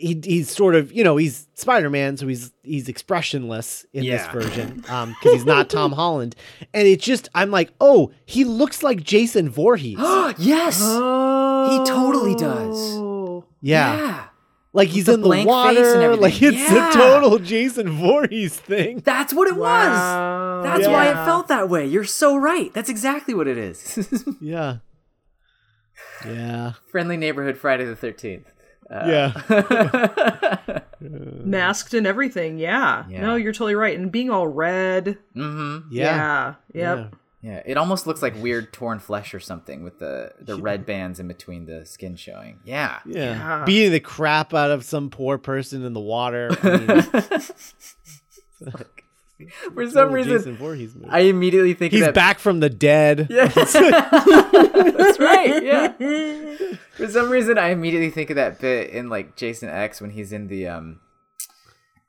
he, 0.00 0.20
he's 0.24 0.50
sort 0.50 0.74
of 0.74 0.92
you 0.92 1.04
know 1.04 1.16
he's 1.16 1.46
Spider-Man, 1.54 2.16
so 2.16 2.26
he's 2.26 2.52
he's 2.62 2.88
expressionless 2.88 3.84
in 3.92 4.04
Yeah. 4.04 4.16
this 4.16 4.26
version 4.44 4.84
um 4.88 5.10
because 5.18 5.32
he's 5.34 5.44
not 5.44 5.68
Tom 5.70 5.92
Holland, 6.02 6.34
and 6.74 6.88
it's 6.88 7.04
just 7.04 7.28
I'm 7.34 7.50
like 7.50 7.72
oh 7.80 8.10
he 8.26 8.44
looks 8.44 8.82
like 8.82 9.02
Jason 9.02 9.48
Voorhees. 9.50 9.98
yes. 10.38 10.78
Oh, 10.82 11.84
totally 11.86 12.34
does. 12.34 13.44
yeah. 13.60 14.26
like 14.72 14.88
he's 14.88 15.06
the 15.06 15.14
in 15.14 15.20
the 15.20 15.26
blank 15.26 15.48
face 15.48 15.78
and 15.78 16.00
water, 16.00 16.16
like 16.16 16.40
it's 16.42 16.56
Yeah. 16.56 16.90
a 16.90 16.92
total 16.92 17.38
Jason 17.38 17.90
Voorhees 17.90 18.56
thing. 18.58 19.00
That's 19.04 19.34
what 19.34 19.48
it 19.48 19.56
Wow. 19.56 20.60
was. 20.62 20.64
That's 20.64 20.88
why 20.88 21.08
it 21.10 21.14
felt 21.26 21.48
that 21.48 21.68
way. 21.68 21.86
You're 21.86 22.04
so 22.04 22.36
right. 22.36 22.72
That's 22.72 22.88
exactly 22.88 23.34
what 23.34 23.46
it 23.48 23.58
is. 23.58 24.26
Yeah, 24.40 24.78
yeah, 26.26 26.72
Friendly 26.90 27.16
neighborhood 27.16 27.56
Friday 27.56 27.84
the 27.84 27.96
13th. 27.96 28.44
Yeah. 28.90 30.80
masked 31.00 31.94
and 31.94 32.06
everything. 32.06 32.58
Yeah. 32.58 33.04
Yeah. 33.08 33.20
No, 33.22 33.36
you're 33.36 33.52
totally 33.52 33.74
right. 33.74 33.98
And 33.98 34.10
being 34.10 34.30
all 34.30 34.46
red. 34.48 35.18
Mm-hmm. 35.36 35.88
Yeah. 35.92 36.54
Yeah. 36.72 36.94
Yep. 36.96 37.16
Yeah, 37.42 37.62
it 37.64 37.78
almost 37.78 38.06
looks 38.06 38.20
like 38.20 38.36
weird 38.36 38.70
torn 38.70 38.98
flesh 38.98 39.32
or 39.32 39.40
something 39.40 39.82
with 39.82 39.98
the 39.98 40.32
the 40.40 40.56
red 40.56 40.84
bands 40.84 41.18
in 41.20 41.26
between 41.26 41.64
the 41.64 41.86
skin 41.86 42.16
showing. 42.16 42.60
Yeah. 42.64 42.98
Yeah. 43.06 43.32
Yeah. 43.32 43.64
Beating 43.64 43.92
the 43.92 44.00
crap 44.00 44.52
out 44.52 44.70
of 44.70 44.84
some 44.84 45.08
poor 45.08 45.38
person 45.38 45.82
in 45.84 45.94
the 45.94 46.00
water. 46.00 46.50
I 46.62 46.76
mean, 46.76 48.74
For 49.74 49.88
some 49.90 50.12
reason, 50.12 50.32
Jason 50.38 50.56
Voorhees 50.56 50.94
movie. 50.94 51.08
I 51.10 51.20
immediately 51.20 51.74
think 51.74 51.92
He's 51.92 52.02
of 52.02 52.06
that. 52.08 52.14
back 52.14 52.38
from 52.38 52.60
the 52.60 52.70
dead. 52.70 53.26
Yes. 53.30 53.72
That's 53.72 55.18
right. 55.18 55.62
Yeah. 55.62 55.92
For 56.96 57.08
some 57.08 57.30
reason, 57.30 57.58
I 57.58 57.68
immediately 57.70 58.10
think 58.10 58.30
of 58.30 58.36
that 58.36 58.60
bit 58.60 58.90
in 58.90 59.08
like 59.08 59.36
Jason 59.36 59.68
X 59.68 60.00
when 60.00 60.10
he's 60.10 60.32
in 60.32 60.48
the 60.48 60.68
um. 60.68 61.00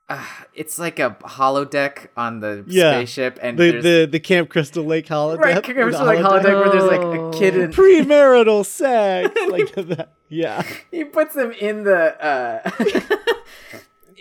Uh, 0.09 0.21
it's 0.53 0.77
like 0.77 0.99
a 0.99 1.11
holodeck 1.21 2.07
on 2.17 2.41
the 2.41 2.65
Yeah. 2.67 2.91
spaceship, 2.97 3.39
and 3.41 3.57
The, 3.57 3.79
the 3.79 4.07
the 4.11 4.19
Camp 4.19 4.49
Crystal 4.49 4.83
Lake 4.83 5.07
holodeck. 5.07 5.37
right, 5.39 5.63
the 5.63 5.73
remember 5.73 6.03
like 6.03 6.19
holodeck. 6.19 6.41
holodeck 6.43 6.61
where 6.61 6.69
there's 6.69 6.83
like 6.83 7.01
a 7.35 7.39
kid 7.39 7.55
in 7.55 7.71
premarital 7.71 8.65
sex 8.65 9.33
like 9.49 9.73
that. 9.75 10.11
Yeah. 10.27 10.63
he 10.91 11.05
puts 11.05 11.33
him 11.35 11.51
in 11.53 11.85
the 11.85 12.21
uh 12.25 12.69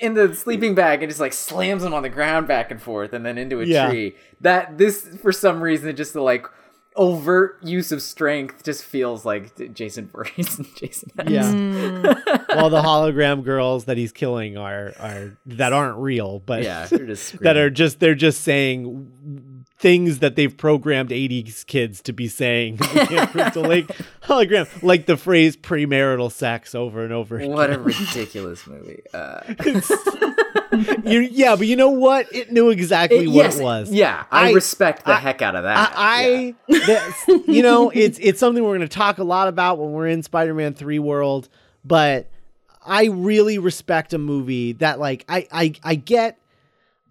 in 0.00 0.14
the 0.14 0.34
sleeping 0.34 0.74
bag 0.74 1.02
and 1.02 1.10
just 1.10 1.20
like 1.20 1.32
slams 1.32 1.84
him 1.84 1.92
on 1.94 2.02
the 2.02 2.08
ground 2.08 2.48
back 2.48 2.70
and 2.70 2.80
forth 2.80 3.12
and 3.12 3.24
then 3.24 3.36
into 3.38 3.60
a 3.60 3.64
Yeah. 3.64 3.88
tree 3.88 4.16
that 4.40 4.78
this 4.78 5.06
for 5.22 5.30
some 5.32 5.60
reason 5.60 5.94
just 5.94 6.12
the 6.14 6.22
like 6.22 6.46
overt 6.96 7.56
use 7.62 7.92
of 7.92 8.02
strength 8.02 8.64
just 8.64 8.82
feels 8.82 9.24
like 9.24 9.54
jason 9.74 10.08
Voorhees 10.08 10.58
and 10.58 10.66
jason 10.76 11.08
X. 11.18 11.30
Yeah. 11.30 11.42
Mm. 11.44 12.56
While 12.56 12.68
the 12.70 12.82
hologram 12.82 13.44
girls 13.44 13.84
that 13.84 13.96
he's 13.96 14.10
killing 14.10 14.56
are 14.56 14.92
are 14.98 15.38
that 15.46 15.72
aren't 15.72 15.98
real, 15.98 16.40
but 16.40 16.62
yeah 16.64 16.86
just 16.88 17.38
that 17.42 17.56
are 17.56 17.70
just 17.70 18.00
they're 18.00 18.16
just 18.16 18.40
saying 18.40 19.46
things 19.80 20.18
that 20.18 20.36
they've 20.36 20.54
programmed 20.56 21.08
80s 21.10 21.66
kids 21.66 22.02
to 22.02 22.12
be 22.12 22.28
saying. 22.28 22.74
in 22.74 22.78
the 22.96 23.06
Camp 23.08 23.30
Crystal 23.32 23.62
Lake 23.62 23.86
hologram, 24.22 24.82
like 24.82 25.06
the 25.06 25.16
phrase 25.16 25.56
premarital 25.56 26.30
sex 26.30 26.74
over 26.74 27.02
and 27.02 27.12
over 27.14 27.36
again. 27.38 27.50
what 27.50 27.72
a 27.72 27.78
ridiculous 27.78 28.66
movie 28.66 29.00
uh 29.14 29.40
You, 31.04 31.20
yeah, 31.20 31.56
but 31.56 31.66
you 31.66 31.74
know 31.76 31.90
what? 31.90 32.32
It 32.32 32.52
knew 32.52 32.70
exactly 32.70 33.24
it- 33.24 33.26
what 33.28 33.34
yes 33.34 33.58
it 33.58 33.62
was. 33.64 33.90
yeah 33.90 34.24
i, 34.30 34.50
I- 34.50 34.52
respect 34.52 35.04
the 35.04 35.12
I- 35.12 35.16
heck 35.16 35.42
out 35.42 35.56
of 35.56 35.64
that 35.64 35.92
I, 35.96 36.54
I 36.68 37.12
you 37.46 37.62
know, 37.62 37.90
it's 37.90 38.18
it's 38.22 38.38
something 38.38 38.62
we're 38.62 38.76
going 38.76 38.88
to 38.88 38.94
talk 38.96 39.18
a 39.18 39.24
lot 39.24 39.48
about 39.48 39.78
when 39.78 39.92
we're 39.92 40.06
in 40.06 40.22
Spider-Man 40.22 40.74
3 40.74 40.98
world, 41.00 41.48
but 41.84 42.30
I 42.86 43.06
really 43.06 43.58
respect 43.58 44.12
a 44.14 44.18
movie 44.18 44.72
that 44.74 44.98
like 45.00 45.24
I 45.28 45.46
I 45.50 45.72
I 45.82 45.94
get 45.96 46.38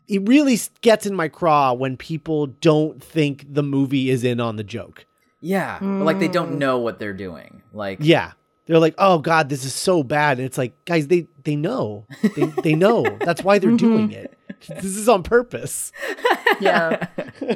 it 0.10 0.28
really 0.28 0.58
gets 0.82 1.06
in 1.06 1.14
my 1.16 1.28
craw 1.30 1.72
when 1.74 1.96
people 1.96 2.48
don't 2.48 3.02
think 3.02 3.46
the 3.54 3.64
movie 3.64 4.10
is 4.10 4.24
in 4.24 4.40
on 4.42 4.56
the 4.58 4.64
joke. 4.64 5.06
yeah, 5.40 5.78
yeah. 5.82 5.88
Or, 5.88 6.04
like 6.04 6.20
they 6.20 6.28
don't 6.28 6.58
know 6.60 6.80
what 6.80 7.00
they're 7.00 7.14
doing 7.14 7.62
like 7.74 8.00
Yeah. 8.02 8.32
They're 8.66 8.78
like, 8.78 8.94
"Oh 9.00 9.18
god, 9.18 9.50
this 9.50 9.66
is 9.66 9.74
so 9.74 10.04
bad." 10.04 10.38
And 10.38 10.46
it's 10.46 10.58
like, 10.58 10.74
"Guys, 10.86 11.08
they 11.08 11.26
they 11.44 11.56
know. 11.56 12.06
They 12.36 12.46
they 12.62 12.76
know. 12.76 13.02
That's 13.20 13.44
why 13.44 13.58
they're 13.58 13.76
doing 13.76 14.12
it. 14.12 14.38
This 14.68 14.86
is 14.96 15.10
on 15.10 15.24
purpose." 15.24 15.92
Yeah. 16.60 17.08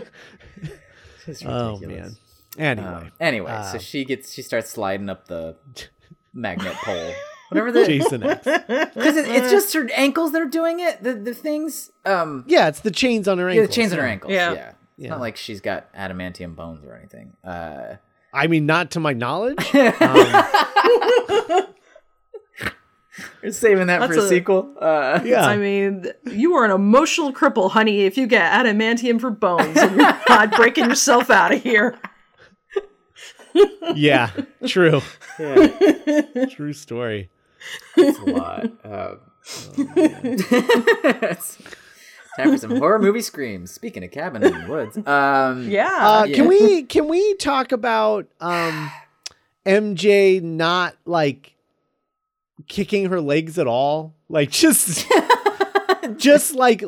It's 1.28 1.44
Oh 1.46 1.74
ridiculous. 1.80 2.18
man. 2.58 2.78
Anyway, 2.80 2.88
Um, 2.88 3.12
anyway, 3.20 3.52
so 3.72 3.76
Uh, 3.76 3.80
she 3.80 4.06
gets 4.06 4.34
she 4.34 4.42
starts 4.42 4.70
sliding 4.70 5.10
up 5.10 5.28
the 5.28 5.56
magnet 6.34 6.74
pole. 6.84 7.14
Whatever 7.54 7.72
the 7.80 7.86
Jason 7.86 8.24
X. 8.24 8.44
because 8.46 9.18
it, 9.18 9.28
it's 9.28 9.52
just 9.52 9.74
her 9.74 9.90
ankles 9.96 10.32
that 10.34 10.42
are 10.42 10.46
doing 10.46 10.80
it. 10.80 11.02
The 11.04 11.14
the 11.14 11.34
things 11.34 11.92
um 12.06 12.44
Yeah, 12.48 12.68
it's 12.68 12.80
the 12.82 12.92
chains 12.92 13.28
on 13.28 13.38
her 13.38 13.50
yeah, 13.50 13.62
ankles. 13.62 13.68
the 13.70 13.74
chains 13.82 13.94
on 13.94 14.00
her 14.00 14.06
ankles. 14.06 14.34
Yeah. 14.34 14.54
Yeah. 14.54 14.70
It's 14.70 14.78
Yeah. 14.98 15.10
not 15.10 15.20
like 15.22 15.38
she's 15.38 15.62
got 15.62 15.92
adamantium 15.94 16.56
bones 16.56 16.84
or 16.86 16.96
anything. 16.96 17.34
Uh 17.44 17.96
I 18.36 18.48
mean, 18.48 18.66
not 18.66 18.92
to 18.92 19.00
my 19.00 19.14
knowledge. 19.14 19.58
Um, 19.74 21.68
we're 23.44 23.52
saving 23.52 23.88
that 23.88 24.08
for 24.10 24.16
a, 24.16 24.24
a- 24.24 24.28
sequel. 24.28 24.74
Uh 24.80 25.20
yeah. 25.24 25.46
I 25.46 25.58
mean, 25.58 26.06
you 26.32 26.56
are 26.56 26.66
an 26.66 26.72
emotional 26.72 27.32
cripple, 27.34 27.70
honey, 27.72 28.02
if 28.06 28.18
you 28.18 28.26
get 28.28 28.52
adamantium 28.52 29.20
for 29.22 29.30
bones 29.30 29.78
and 29.78 29.96
you're 29.98 30.16
not 30.30 30.56
breaking 30.56 30.86
yourself 30.86 31.30
out 31.30 31.54
of 31.54 31.62
here. 31.62 31.98
yeah. 33.94 34.32
True. 34.66 35.02
yeah, 35.40 36.46
True 36.52 36.74
story. 36.74 37.30
It's 37.98 38.20
a 38.20 38.24
lot. 38.26 38.66
Um, 38.86 39.20
it's 39.96 41.58
time 42.38 42.52
for 42.52 42.58
some 42.58 42.78
horror 42.78 43.00
movie 43.00 43.22
screams. 43.22 43.72
Speaking 43.72 44.04
of 44.04 44.12
cabin 44.12 44.44
in 44.44 44.54
the 44.62 44.68
woods. 44.70 44.98
Um 45.06 45.68
Yeah. 45.70 45.88
Uh, 46.02 46.24
yeah. 46.26 46.36
Can 46.36 46.48
we 46.48 46.84
can 46.84 47.08
we 47.08 47.36
talk 47.36 47.72
about 47.72 48.28
um, 48.40 48.90
MJ 49.66 50.42
not 50.42 50.96
like 51.06 51.56
kicking 52.68 53.10
her 53.10 53.20
legs 53.22 53.60
at 53.60 53.68
all? 53.68 54.14
Like 54.30 54.50
just 54.52 55.06
just 56.18 56.56
like 56.56 56.84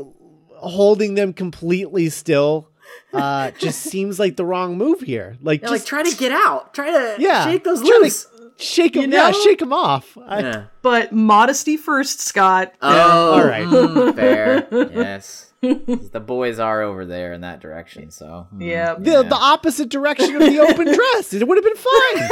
holding 0.56 1.16
them 1.16 1.34
completely 1.34 2.10
still. 2.10 2.70
Uh, 3.14 3.52
just 3.52 3.82
seems 3.82 4.20
like 4.20 4.36
the 4.38 4.46
wrong 4.46 4.78
move 4.78 5.02
here. 5.02 5.38
Like 5.42 5.62
Yeah, 5.62 5.70
just 5.70 5.84
like 5.84 5.88
try 5.88 6.04
to 6.10 6.18
get 6.18 6.32
out. 6.32 6.74
Try 6.74 6.92
to 6.92 7.16
Yeah, 7.22 7.46
shake 7.46 7.64
those 7.64 7.82
try 7.82 7.90
to- 7.98 8.04
loose. 8.04 8.28
Shake 8.58 8.96
him, 8.96 9.12
you 9.12 9.18
Yeah, 9.18 9.32
shake 9.32 9.62
him 9.62 9.74
off. 9.74 10.18
I, 10.26 10.40
Yeah. 10.42 10.64
but 10.82 11.12
modesty 11.12 11.78
first, 11.78 12.20
Scott. 12.22 12.74
Oh, 12.82 13.34
all 13.34 13.46
right. 13.46 13.66
mm, 13.66 14.16
fair. 14.16 14.68
Yes. 14.72 15.52
the 15.62 16.20
boys 16.24 16.60
are 16.60 16.82
over 16.84 17.06
there 17.06 17.34
in 17.34 17.42
that 17.42 17.60
direction, 17.60 18.12
so. 18.12 18.48
mm, 18.56 18.66
Yeah. 18.66 18.96
The, 18.98 19.12
yeah. 19.12 19.22
the 19.24 19.36
opposite 19.36 19.90
direction 19.90 20.36
of 20.36 20.42
the 20.42 20.60
open 20.60 20.86
dress. 20.94 21.34
It 21.34 21.48
would 21.48 21.58
have 21.58 21.66
been 21.66 21.76
fine. 21.76 22.30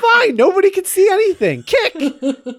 fine. 0.00 0.36
Nobody 0.36 0.70
could 0.70 0.86
see 0.86 1.08
anything. 1.10 1.62
Kick, 1.62 1.94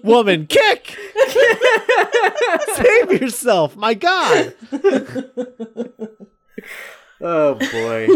woman, 0.02 0.46
kick. 0.46 0.96
Save 2.74 3.20
yourself. 3.20 3.76
My 3.76 3.92
God. 3.94 4.54
Oh 7.20 7.54
boy. 7.54 8.06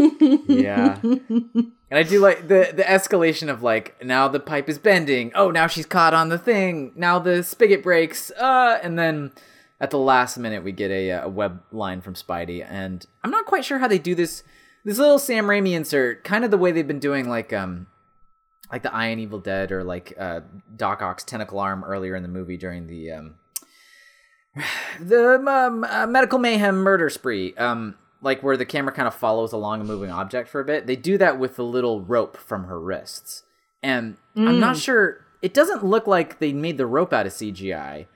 yeah. 0.49 0.99
And 1.03 1.99
I 1.99 2.03
do 2.03 2.19
like 2.19 2.49
the 2.49 2.73
the 2.75 2.83
escalation 2.83 3.49
of 3.49 3.62
like 3.62 4.03
now 4.05 4.27
the 4.27 4.40
pipe 4.40 4.69
is 4.69 4.79
bending. 4.79 5.31
Oh, 5.35 5.51
now 5.51 5.67
she's 5.67 5.87
caught 5.87 6.14
on 6.14 6.29
the 6.29 6.38
thing. 6.38 6.93
Now 6.97 7.19
the 7.19 7.45
spigot 7.45 7.83
breaks. 7.83 8.31
Uh, 8.33 8.79
and 8.83 8.99
then 8.99 9.33
at 9.81 9.90
the 9.90 9.99
last 9.99 10.38
minute 10.38 10.64
we 10.64 10.73
get 10.73 10.90
a, 10.90 11.12
uh, 11.12 11.27
a 11.27 11.29
web 11.29 11.62
line 11.71 12.01
from 12.01 12.14
Spidey, 12.14 12.67
and 12.69 13.07
I'm 13.23 13.31
not 13.31 13.47
quite 13.47 13.64
sure 13.64 13.79
how 13.79 13.88
they 13.88 13.99
do 13.99 14.14
this. 14.14 14.43
This 14.85 14.99
little 14.99 15.19
Sam 15.19 15.47
Raimi 15.47 15.73
insert, 15.73 16.25
kind 16.25 16.45
of 16.45 16.51
the 16.51 16.59
way 16.59 16.73
they've 16.73 16.87
been 16.87 16.99
doing 16.99 17.29
like 17.29 17.53
um 17.53 17.87
like 18.73 18.83
the 18.83 18.93
Iron 18.93 19.21
Evil 19.21 19.38
Dead 19.38 19.71
or 19.71 19.85
like 19.85 20.14
uh, 20.19 20.40
Doc 20.75 21.01
Ock's 21.01 21.23
tentacle 21.23 21.61
arm 21.61 21.85
earlier 21.85 22.17
in 22.17 22.23
the 22.23 22.29
movie 22.29 22.57
during 22.57 22.87
the 22.87 23.12
um 23.12 23.35
the 25.01 25.35
um, 25.37 25.85
uh, 25.85 26.07
medical 26.07 26.38
mayhem 26.38 26.77
murder 26.79 27.09
spree 27.09 27.55
um 27.55 27.95
like 28.25 28.43
where 28.43 28.57
the 28.57 28.65
camera 28.65 28.93
kind 28.93 29.07
of 29.07 29.15
follows 29.15 29.53
along 29.53 29.81
a 29.81 29.85
moving 29.85 30.11
object 30.11 30.49
for 30.49 30.61
a 30.61 30.65
bit 30.65 30.87
they 30.87 30.97
do 30.97 31.19
that 31.19 31.39
with 31.39 31.57
the 31.57 31.65
little 31.65 32.01
rope 32.01 32.37
from 32.37 32.65
her 32.65 32.81
wrists. 32.81 33.45
And 33.83 34.17
i'm 34.35 34.59
not 34.59 34.77
mm. 34.77 34.83
sure 34.83 35.27
it 35.43 35.55
doesn't 35.55 35.85
look 35.85 36.07
like 36.07 36.39
they 36.39 36.53
made 36.53 36.79
the 36.79 36.87
rope 36.87 37.13
out 37.13 37.27
of 37.27 37.33
cgi 37.33 38.07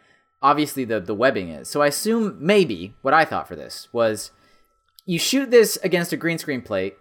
obviously 0.41 0.85
the 0.85 1.01
the 1.01 1.15
webbing 1.15 1.51
is. 1.51 1.69
So 1.69 1.83
i 1.83 1.87
assume 1.87 2.37
maybe 2.41 2.95
what 3.03 3.15
i 3.15 3.25
thought 3.25 3.47
for 3.47 3.57
this 3.57 3.89
was 3.93 4.33
you 5.07 5.19
shoot 5.19 5.51
this 5.51 5.77
against 5.83 6.13
a 6.13 6.17
green 6.17 6.39
screen 6.39 6.63
plate 6.63 6.97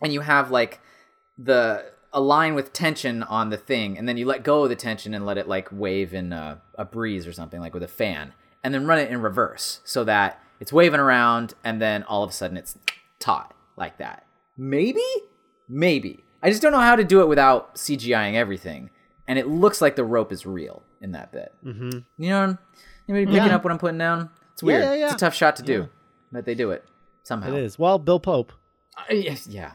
and 0.00 0.12
you 0.12 0.20
have 0.20 0.50
like 0.50 0.80
the 1.38 1.84
a 2.12 2.20
line 2.20 2.54
with 2.54 2.72
tension 2.72 3.22
on 3.22 3.50
the 3.50 3.56
thing 3.56 3.96
and 3.96 4.08
then 4.08 4.16
you 4.16 4.26
let 4.26 4.42
go 4.44 4.64
of 4.64 4.68
the 4.68 4.76
tension 4.76 5.14
and 5.14 5.24
let 5.24 5.38
it 5.38 5.48
like 5.48 5.68
wave 5.72 6.12
in 6.12 6.32
a, 6.32 6.60
a 6.74 6.84
breeze 6.84 7.26
or 7.26 7.32
something 7.32 7.60
like 7.60 7.72
with 7.72 7.82
a 7.82 7.88
fan 7.88 8.34
and 8.62 8.74
then 8.74 8.86
run 8.86 8.98
it 8.98 9.10
in 9.10 9.22
reverse 9.22 9.80
so 9.84 10.04
that 10.04 10.41
it's 10.62 10.72
waving 10.72 11.00
around 11.00 11.52
and 11.64 11.82
then 11.82 12.02
all 12.04 12.22
of 12.22 12.30
a 12.30 12.32
sudden 12.32 12.56
it's 12.56 12.78
taut 13.18 13.52
like 13.76 13.98
that 13.98 14.24
maybe 14.56 15.02
maybe 15.68 16.24
i 16.42 16.48
just 16.48 16.62
don't 16.62 16.72
know 16.72 16.80
how 16.80 16.96
to 16.96 17.04
do 17.04 17.20
it 17.20 17.28
without 17.28 17.74
cgiing 17.74 18.34
everything 18.34 18.88
and 19.28 19.38
it 19.38 19.46
looks 19.48 19.80
like 19.80 19.96
the 19.96 20.04
rope 20.04 20.32
is 20.32 20.44
real 20.46 20.82
in 21.00 21.12
that 21.12 21.30
bit. 21.32 21.52
Mm-hmm. 21.64 21.98
You 22.18 22.30
know, 22.30 22.58
anybody 23.08 23.26
picking 23.26 23.48
Yeah. 23.50 23.56
up 23.56 23.64
what 23.64 23.72
I'm 23.72 23.78
putting 23.78 23.98
down? 23.98 24.30
It's 24.52 24.62
weird. 24.62 24.82
yeah, 24.82 24.94
yeah. 24.94 25.04
It's 25.06 25.14
a 25.14 25.18
tough 25.18 25.34
shot 25.34 25.56
to 25.56 25.62
do, 25.62 25.88
but 26.32 26.44
they 26.44 26.54
do 26.54 26.70
it 26.72 26.84
somehow. 27.22 27.48
It 27.48 27.54
is. 27.62 27.78
Well, 27.78 27.98
Bill 27.98 28.18
Pope. 28.20 28.52
Uh, 28.98 29.14
yes, 29.14 29.46
yeah. 29.48 29.72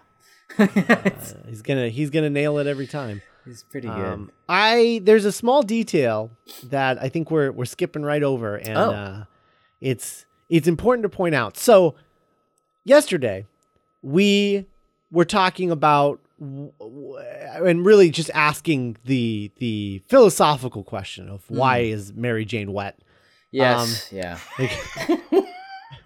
He's 1.47 1.61
gonna 1.61 1.89
he's 1.89 2.09
gonna 2.09 2.29
nail 2.29 2.57
it 2.59 2.67
every 2.67 2.87
time. 2.87 3.21
He's 3.45 3.63
pretty 3.63 3.87
good. 3.87 4.05
Um, 4.05 4.31
I 4.49 5.01
there's 5.03 5.25
a 5.25 5.31
small 5.31 5.63
detail 5.63 6.31
that 6.63 7.01
I 7.01 7.09
think 7.09 7.31
we're 7.31 7.51
we're 7.51 7.65
skipping 7.65 8.03
right 8.03 8.23
over, 8.23 8.55
and 8.57 8.77
Oh. 8.77 8.91
uh, 8.91 9.23
it's 9.81 10.25
it's 10.49 10.67
important 10.67 11.03
to 11.03 11.09
point 11.09 11.35
out. 11.35 11.57
So 11.57 11.95
yesterday 12.85 13.45
we 14.01 14.65
were 15.11 15.25
talking 15.25 15.71
about 15.71 16.19
and 16.39 17.85
really 17.85 18.09
just 18.11 18.29
asking 18.33 18.97
the 19.05 19.51
the 19.57 20.01
philosophical 20.07 20.83
question 20.83 21.29
of 21.29 21.43
why 21.49 21.85
Hmm. 21.85 21.93
is 21.93 22.13
Mary 22.13 22.45
Jane 22.45 22.71
wet? 22.73 22.97
yes, 23.51 24.09
yeah. 24.11 24.37
Like, 24.59 24.71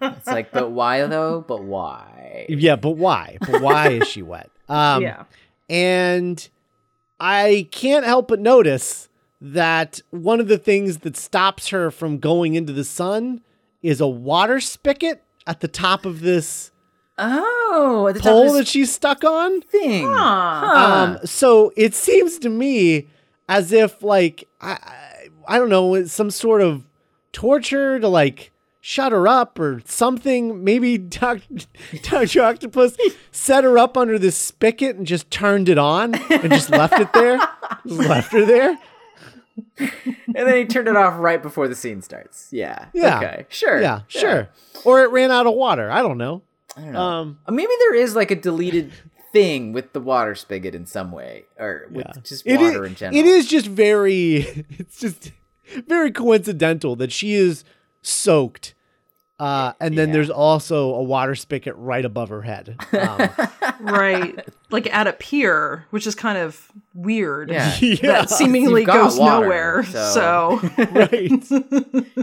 It's 0.00 0.26
like, 0.26 0.50
but 0.52 0.70
why 0.72 1.06
though? 1.06 1.44
But 1.46 1.62
why? 1.64 2.46
yeah, 2.48 2.76
but 2.76 2.92
why? 2.92 3.38
But 3.40 3.60
why 3.60 3.90
is 3.90 4.08
she 4.08 4.22
wet? 4.22 4.50
Um, 4.68 5.02
yeah. 5.02 5.24
And 5.68 6.48
I 7.20 7.68
can't 7.72 8.06
help 8.06 8.28
but 8.28 8.40
notice 8.40 9.08
that 9.40 10.00
one 10.10 10.40
of 10.40 10.48
the 10.48 10.56
things 10.56 10.98
that 10.98 11.14
stops 11.16 11.68
her 11.68 11.90
from 11.90 12.18
going 12.18 12.54
into 12.54 12.72
the 12.72 12.84
sun 12.84 13.42
is 13.82 14.00
a 14.00 14.06
water 14.06 14.60
spigot 14.60 15.22
at 15.46 15.60
the 15.60 15.68
top 15.68 16.04
of 16.06 16.20
this 16.20 16.70
Oh, 17.18 18.06
at 18.08 18.14
the 18.14 18.20
top 18.20 18.30
pole 18.32 18.48
of 18.50 18.54
that 18.54 18.66
she's 18.68 18.92
stuck 18.92 19.22
on. 19.22 19.60
thing. 19.60 20.06
Huh. 20.08 21.14
Um, 21.18 21.18
so 21.26 21.72
it 21.76 21.94
seems 21.94 22.38
to 22.38 22.48
me 22.48 23.08
as 23.48 23.70
if 23.72 24.02
like 24.02 24.48
I, 24.60 24.72
I, 24.72 25.28
I 25.46 25.58
don't 25.58 25.68
know, 25.68 26.04
some 26.06 26.30
sort 26.30 26.62
of 26.62 26.86
torture 27.32 27.98
to 28.00 28.08
like 28.08 28.50
shut 28.80 29.12
her 29.12 29.28
up 29.28 29.58
or 29.58 29.82
something. 29.84 30.64
Maybe 30.64 30.96
Dr. 30.98 31.66
Dr. 32.02 32.42
Octopus 32.42 32.96
set 33.30 33.62
her 33.64 33.78
up 33.78 33.96
under 33.96 34.18
this 34.18 34.36
spigot 34.36 34.96
and 34.96 35.06
just 35.06 35.30
turned 35.30 35.68
it 35.68 35.78
on 35.78 36.14
and 36.14 36.50
just 36.52 36.70
left 36.70 36.98
it 36.98 37.12
there. 37.12 37.38
Left 37.84 38.32
her 38.32 38.44
there. 38.44 38.78
And 39.78 40.34
then 40.34 40.56
he 40.56 40.64
turned 40.64 40.88
it 40.88 40.96
off 40.96 41.18
right 41.18 41.42
before 41.42 41.68
the 41.68 41.74
scene 41.74 42.02
starts. 42.02 42.48
Yeah. 42.50 42.86
Yeah. 42.92 43.18
Okay. 43.18 43.46
Sure. 43.48 43.80
Yeah, 43.80 44.00
sure. 44.08 44.48
Or 44.84 45.02
it 45.02 45.10
ran 45.10 45.30
out 45.30 45.46
of 45.46 45.54
water. 45.54 45.90
I 45.90 46.02
don't 46.02 46.18
know. 46.18 46.42
I 46.76 46.80
don't 46.82 46.92
know. 46.92 47.00
Um, 47.00 47.38
Uh, 47.46 47.52
Maybe 47.52 47.72
there 47.80 47.94
is 47.94 48.16
like 48.16 48.30
a 48.30 48.36
deleted 48.36 48.92
thing 49.32 49.72
with 49.72 49.92
the 49.92 50.00
water 50.00 50.34
spigot 50.34 50.74
in 50.74 50.86
some 50.86 51.12
way, 51.12 51.44
or 51.58 51.86
with 51.90 52.06
just 52.24 52.46
water 52.46 52.84
is- 52.84 52.90
in 52.90 52.96
general. 52.96 53.18
It 53.18 53.26
is 53.26 53.46
just 53.46 53.66
very, 53.66 54.36
it's 54.70 54.98
just 55.00 55.32
very 55.86 56.10
coincidental 56.10 56.96
that 56.96 57.12
she 57.12 57.32
is 57.34 57.64
soaked. 58.02 58.74
Uh, 59.42 59.72
and 59.80 59.98
then 59.98 60.08
Yeah. 60.08 60.12
there's 60.12 60.30
also 60.30 60.94
a 60.94 61.02
water 61.02 61.34
spigot 61.34 61.74
right 61.76 62.04
above 62.04 62.28
her 62.28 62.42
head. 62.42 62.76
Um, 62.92 63.28
right. 63.80 64.38
Like 64.70 64.86
at 64.94 65.08
a 65.08 65.12
pier, 65.14 65.84
which 65.90 66.06
is 66.06 66.14
kind 66.14 66.38
of 66.38 66.70
weird. 66.94 67.50
Yeah. 67.50 67.74
yeah, 67.80 67.96
That 68.12 68.30
seemingly 68.30 68.84
goes 68.84 69.18
water, 69.18 69.42
nowhere. 69.44 69.82
so- 69.84 70.60
So, 70.60 70.84
right. 70.92 71.50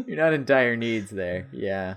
You're 0.07 0.17
not 0.17 0.31
in 0.33 0.45
dire 0.45 0.77
needs 0.77 1.09
there. 1.11 1.47
Yeah. 1.51 1.95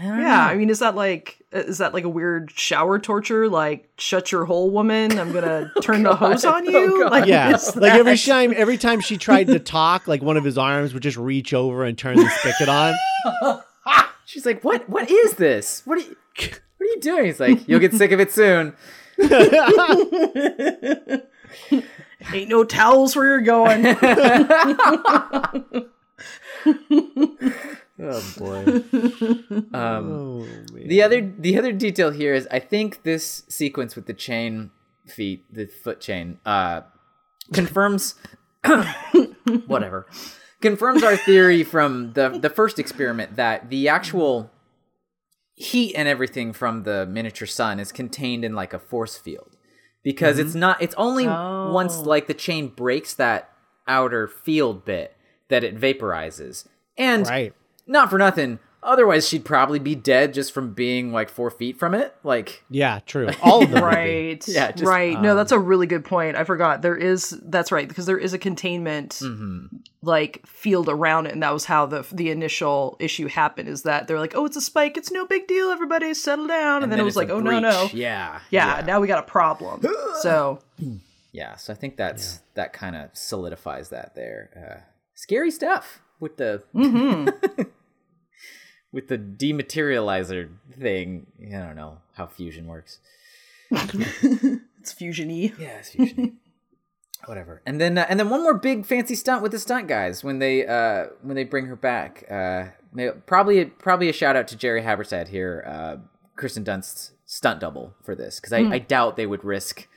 yeah, 0.00 0.46
I 0.50 0.54
mean, 0.54 0.70
is 0.70 0.78
that 0.78 0.94
like 0.94 1.38
is 1.52 1.78
that 1.78 1.92
like 1.94 2.04
a 2.04 2.08
weird 2.08 2.50
shower 2.52 2.98
torture? 2.98 3.48
Like, 3.48 3.88
shut 3.98 4.32
your 4.32 4.44
hole, 4.46 4.70
woman! 4.70 5.18
I'm 5.18 5.32
gonna 5.32 5.70
turn 5.82 6.02
the 6.02 6.14
hose 6.16 6.44
on 6.44 6.64
you. 6.66 6.96
Oh, 6.96 7.02
God. 7.04 7.12
like, 7.12 7.26
Yeah, 7.26 7.56
like 7.76 7.92
every 7.94 8.16
time, 8.18 8.52
every 8.56 8.78
time 8.78 9.00
she 9.00 9.16
tried 9.16 9.46
to 9.48 9.58
talk, 9.58 10.06
like 10.08 10.22
one 10.22 10.36
of 10.36 10.44
his 10.44 10.56
arms 10.58 10.92
would 10.94 11.02
just 11.02 11.16
reach 11.16 11.52
over 11.54 11.84
and 11.84 11.96
turn 11.96 12.16
the 12.16 12.28
spigot 12.40 12.68
on. 12.68 12.94
She's 14.36 14.44
like, 14.44 14.62
"What? 14.62 14.86
What 14.86 15.10
is 15.10 15.32
this? 15.36 15.80
What 15.86 15.96
are 15.96 16.02
you? 16.02 16.14
What 16.36 16.60
are 16.82 16.84
you 16.84 17.00
doing?" 17.00 17.24
He's 17.24 17.40
like, 17.40 17.66
"You'll 17.66 17.80
get 17.80 17.94
sick 17.94 18.12
of 18.12 18.20
it 18.20 18.30
soon." 18.30 18.74
ain't 22.34 22.50
no 22.50 22.62
towels 22.64 23.16
where 23.16 23.24
you're 23.26 23.40
going. 23.40 23.96
Oh 27.98 28.22
boy. 28.36 28.62
Um, 29.72 30.12
Oh. 30.12 30.46
The 30.74 31.02
other 31.02 31.32
the 31.38 31.56
other 31.58 31.72
detail 31.72 32.10
here 32.10 32.34
is 32.34 32.46
I 32.50 32.58
think 32.58 33.04
this 33.04 33.44
sequence 33.48 33.96
with 33.96 34.04
the 34.04 34.12
chain 34.12 34.70
feet, 35.06 35.46
the 35.50 35.64
foot 35.64 36.02
chain, 36.02 36.38
uh, 36.44 36.82
confirms 37.54 38.16
whatever 39.66 40.06
confirms 40.60 41.02
our 41.02 41.16
theory 41.16 41.62
from 41.62 42.12
the 42.14 42.28
the 42.30 42.50
first 42.50 42.78
experiment 42.78 43.36
that 43.36 43.70
the 43.70 43.88
actual 43.88 44.50
heat 45.54 45.94
and 45.94 46.06
everything 46.08 46.52
from 46.52 46.82
the 46.82 47.06
miniature 47.06 47.46
sun 47.46 47.80
is 47.80 47.92
contained 47.92 48.44
in 48.44 48.54
like 48.54 48.72
a 48.72 48.78
force 48.78 49.16
field 49.16 49.56
because 50.02 50.38
it's 50.38 50.50
mm-hmm. 50.50 50.60
not 50.60 50.82
it's 50.82 50.94
only 50.96 51.26
once 51.26 51.96
oh. 51.96 52.02
like 52.02 52.26
the 52.26 52.34
chain 52.34 52.68
breaks 52.68 53.14
that 53.14 53.50
outer 53.88 54.28
field 54.28 54.84
bit 54.84 55.16
that 55.48 55.64
it 55.64 55.78
vaporizes 55.78 56.66
and 56.98 57.26
Right. 57.26 57.54
not 57.86 58.10
for 58.10 58.18
nothing. 58.18 58.58
Otherwise, 58.86 59.28
she'd 59.28 59.44
probably 59.44 59.78
be 59.78 59.94
dead 59.94 60.32
just 60.32 60.52
from 60.52 60.72
being 60.72 61.12
like 61.12 61.28
four 61.28 61.50
feet 61.50 61.78
from 61.78 61.92
it. 61.94 62.14
Like, 62.22 62.62
Yeah, 62.70 63.00
true. 63.04 63.28
All 63.42 63.62
of 63.64 63.70
them. 63.70 63.82
right. 63.84 64.42
Yeah, 64.48 64.70
just, 64.72 64.84
right. 64.84 65.20
no, 65.20 65.34
that's 65.34 65.52
a 65.52 65.58
really 65.58 65.86
good 65.86 66.04
point. 66.04 66.36
I 66.36 66.44
forgot. 66.44 66.82
There 66.82 66.96
is 66.96 67.30
that's 67.44 67.72
right 67.72 67.88
because 67.88 68.06
there 68.06 68.18
is 68.18 68.32
a 68.32 68.38
containment 68.38 69.10
Mm-hmm. 69.22 69.76
like 70.02 70.46
field 70.46 70.88
around 70.88 71.26
it, 71.26 71.32
and 71.32 71.42
that 71.42 71.52
was 71.52 71.64
how 71.64 71.86
the 71.86 72.06
the 72.12 72.30
initial 72.30 72.96
issue 73.00 73.26
happened. 73.26 73.68
Is 73.68 73.82
that 73.82 74.06
they're 74.06 74.20
like, 74.20 74.34
oh, 74.36 74.44
it's 74.46 74.56
a 74.56 74.60
spike. 74.60 74.96
It's 74.96 75.10
no 75.10 75.26
big 75.26 75.46
deal. 75.48 75.68
Everybody 75.70 76.14
settle 76.14 76.46
down. 76.46 76.82
And, 76.82 76.92
then, 76.92 77.00
it 77.00 77.02
was 77.04 77.16
like, 77.16 77.28
a 77.28 77.32
oh 77.32 77.40
no 77.40 77.58
no. 77.58 77.80
breach. 77.82 77.94
Yeah, 77.94 78.40
Yeah, 78.50 78.82
now 78.86 79.00
we 79.00 79.08
got 79.08 79.18
a 79.18 79.26
problem. 79.26 79.84
so 80.20 80.60
yeah. 81.32 81.56
So 81.56 81.72
I 81.72 81.76
think 81.76 81.96
that's 81.96 82.40
that 82.54 82.72
kind 82.72 82.94
of 82.96 83.10
solidifies 83.14 83.88
that 83.90 84.14
there. 84.14 84.50
Uh, 84.56 84.80
scary 85.14 85.50
stuff 85.50 86.00
with 86.20 86.36
the 86.36 86.62
Mm-hmm. 86.74 87.62
with 88.96 89.08
the 89.08 89.18
dematerializer 89.18 90.48
thing. 90.80 91.26
I 91.38 91.58
don't 91.58 91.76
know 91.76 91.98
how 92.14 92.26
fusion 92.26 92.66
works. 92.66 92.98
it's 93.70 94.94
fusiony. 94.94 95.56
Yeah, 95.58 95.78
it's 95.78 95.90
fusion. 95.90 96.38
Whatever. 97.26 97.60
And 97.66 97.78
then 97.78 97.98
uh, 97.98 98.06
and 98.08 98.18
then 98.18 98.30
one 98.30 98.42
more 98.42 98.54
big 98.54 98.86
fancy 98.86 99.14
stunt 99.14 99.42
with 99.42 99.52
the 99.52 99.58
stunt 99.58 99.86
guys 99.86 100.24
when 100.24 100.38
they 100.38 100.66
uh 100.66 101.08
when 101.20 101.36
they 101.36 101.44
bring 101.44 101.66
her 101.66 101.76
back. 101.76 102.24
Uh 102.30 102.68
probably 103.26 103.66
probably 103.66 104.08
a 104.08 104.14
shout 104.14 104.34
out 104.34 104.48
to 104.48 104.56
Jerry 104.56 104.80
Haberstad 104.80 105.28
here, 105.28 105.62
uh 105.66 105.96
Kirsten 106.36 106.64
Dunst's 106.64 107.12
stunt 107.26 107.60
double 107.60 107.94
for 108.02 108.14
this 108.14 108.40
cuz 108.40 108.52
I, 108.52 108.60
I 108.60 108.78
doubt 108.78 109.16
they 109.16 109.26
would 109.26 109.44
risk 109.44 109.88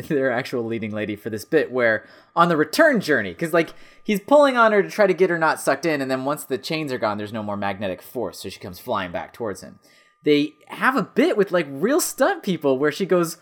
their 0.08 0.30
actual 0.30 0.64
leading 0.64 0.90
lady 0.92 1.16
for 1.16 1.30
this 1.30 1.44
bit 1.44 1.70
where 1.70 2.06
on 2.34 2.48
the 2.48 2.56
return 2.56 3.00
journey 3.00 3.34
cuz 3.34 3.52
like 3.52 3.70
he's 4.02 4.20
pulling 4.20 4.56
on 4.56 4.72
her 4.72 4.82
to 4.82 4.90
try 4.90 5.06
to 5.06 5.14
get 5.14 5.30
her 5.30 5.38
not 5.38 5.60
sucked 5.60 5.86
in 5.86 6.00
and 6.00 6.10
then 6.10 6.24
once 6.24 6.44
the 6.44 6.58
chains 6.58 6.92
are 6.92 6.98
gone 6.98 7.18
there's 7.18 7.32
no 7.32 7.42
more 7.42 7.56
magnetic 7.56 8.00
force 8.02 8.40
so 8.40 8.48
she 8.48 8.58
comes 8.60 8.78
flying 8.78 9.12
back 9.12 9.32
towards 9.32 9.60
him. 9.62 9.78
They 10.24 10.54
have 10.68 10.96
a 10.96 11.02
bit 11.02 11.36
with 11.36 11.50
like 11.52 11.66
real 11.68 12.00
stunt 12.00 12.42
people 12.42 12.78
where 12.78 12.92
she 12.92 13.06
goes 13.06 13.38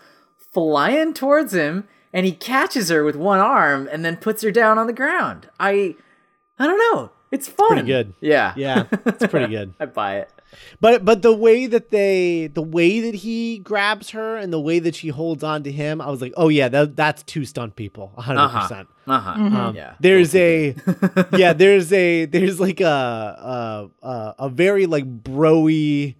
flying 0.53 1.13
towards 1.13 1.53
him 1.53 1.87
and 2.13 2.25
he 2.25 2.31
catches 2.31 2.89
her 2.89 3.03
with 3.03 3.15
one 3.15 3.39
arm 3.39 3.87
and 3.91 4.03
then 4.03 4.17
puts 4.17 4.41
her 4.43 4.51
down 4.51 4.77
on 4.77 4.87
the 4.87 4.93
ground. 4.93 5.49
I 5.59 5.95
I 6.59 6.67
don't 6.67 6.77
know. 6.93 7.11
It's 7.31 7.47
fun. 7.47 7.67
pretty 7.69 7.87
good. 7.87 8.13
Yeah. 8.19 8.53
Yeah, 8.57 8.85
it's 9.05 9.25
pretty 9.27 9.47
good. 9.55 9.73
I 9.79 9.85
buy 9.85 10.17
it. 10.17 10.29
But 10.79 11.05
but 11.05 11.21
the 11.21 11.35
way 11.35 11.67
that 11.67 11.89
they 11.89 12.47
the 12.47 12.61
way 12.61 12.99
that 13.01 13.15
he 13.15 13.59
grabs 13.59 14.09
her 14.11 14.37
and 14.37 14.51
the 14.51 14.59
way 14.59 14.79
that 14.79 14.95
she 14.95 15.09
holds 15.09 15.43
on 15.43 15.63
to 15.63 15.71
him, 15.71 16.01
I 16.01 16.09
was 16.09 16.21
like, 16.21 16.33
oh 16.37 16.49
yeah, 16.49 16.67
that, 16.69 16.95
that's 16.95 17.23
two 17.23 17.45
stunt 17.45 17.75
people, 17.75 18.11
hundred 18.17 18.41
Uh-huh. 18.41 18.61
percent. 18.61 18.87
Uh-huh. 19.07 19.29
Um, 19.31 19.75
Yeah. 19.75 19.93
There's 19.99 20.33
a 20.35 20.75
yeah, 21.33 21.53
there's 21.53 21.91
a 21.93 22.25
there's 22.25 22.59
like 22.59 22.81
a 22.81 23.89
a 24.01 24.05
a, 24.07 24.35
a 24.39 24.49
very 24.49 24.85
like 24.85 25.05
broy 25.23 26.15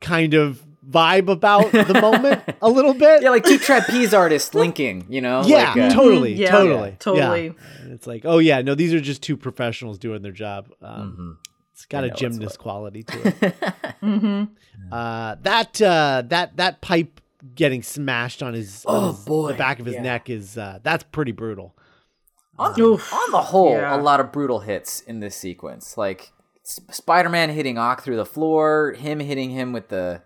kind 0.00 0.34
of 0.34 0.62
vibe 0.88 1.28
about 1.28 1.72
the 1.72 1.94
moment 2.00 2.42
a 2.62 2.68
little 2.68 2.94
bit. 2.94 3.22
Yeah, 3.22 3.30
like 3.30 3.42
two 3.44 3.58
trapeze 3.58 4.14
artists 4.14 4.54
linking, 4.54 5.04
you 5.08 5.20
know? 5.20 5.42
Yeah, 5.44 5.70
Like, 5.74 5.76
uh, 5.78 5.90
totally, 5.94 6.34
Yeah, 6.34 6.50
totally, 6.52 6.90
yeah, 6.90 6.96
totally. 7.00 7.46
Yeah. 7.46 7.92
It's 7.92 8.06
like, 8.06 8.22
oh 8.24 8.38
yeah, 8.38 8.60
no, 8.62 8.74
these 8.76 8.94
are 8.94 9.00
just 9.00 9.20
two 9.22 9.36
professionals 9.36 9.98
doing 9.98 10.22
their 10.22 10.30
job. 10.32 10.68
Um, 10.80 11.38
It's 11.76 11.84
got 11.84 12.04
I 12.04 12.06
a 12.06 12.08
know 12.08 12.12
it's 12.14 12.20
gymnast 12.22 12.58
what- 12.58 12.62
quality 12.62 13.02
to 13.02 13.28
it. 13.28 13.54
Mm-hmm. 14.02 14.44
uh, 14.92 15.36
that 15.42 15.82
uh, 15.82 16.22
that 16.28 16.56
that 16.56 16.80
pipe 16.80 17.20
getting 17.54 17.82
smashed 17.82 18.42
on 18.42 18.54
his, 18.54 18.84
on 18.86 19.04
Oh, 19.04 19.12
his- 19.12 19.24
boy, 19.24 19.48
the 19.52 19.58
back 19.58 19.78
of 19.78 19.84
his 19.86 19.96
yeah. 19.96 20.02
neck 20.02 20.30
is 20.30 20.56
uh, 20.56 20.78
that's 20.82 21.04
pretty 21.04 21.32
brutal. 21.32 21.74
on, 22.58 22.80
Oof. 22.80 23.12
on 23.12 23.30
the 23.30 23.42
whole, 23.42 23.72
Yeah. 23.76 23.94
a 23.94 24.00
lot 24.00 24.20
of 24.20 24.32
brutal 24.32 24.60
hits 24.60 25.00
in 25.02 25.20
this 25.20 25.36
sequence. 25.36 25.98
Like 25.98 26.32
S- 26.64 26.80
Spider-Man 26.90 27.50
hitting 27.50 27.76
Ock 27.78 28.02
through 28.02 28.16
the 28.16 28.24
floor, 28.26 28.92
him 28.92 29.20
hitting 29.20 29.50
him 29.50 29.72
with 29.72 29.88
the 29.88 30.22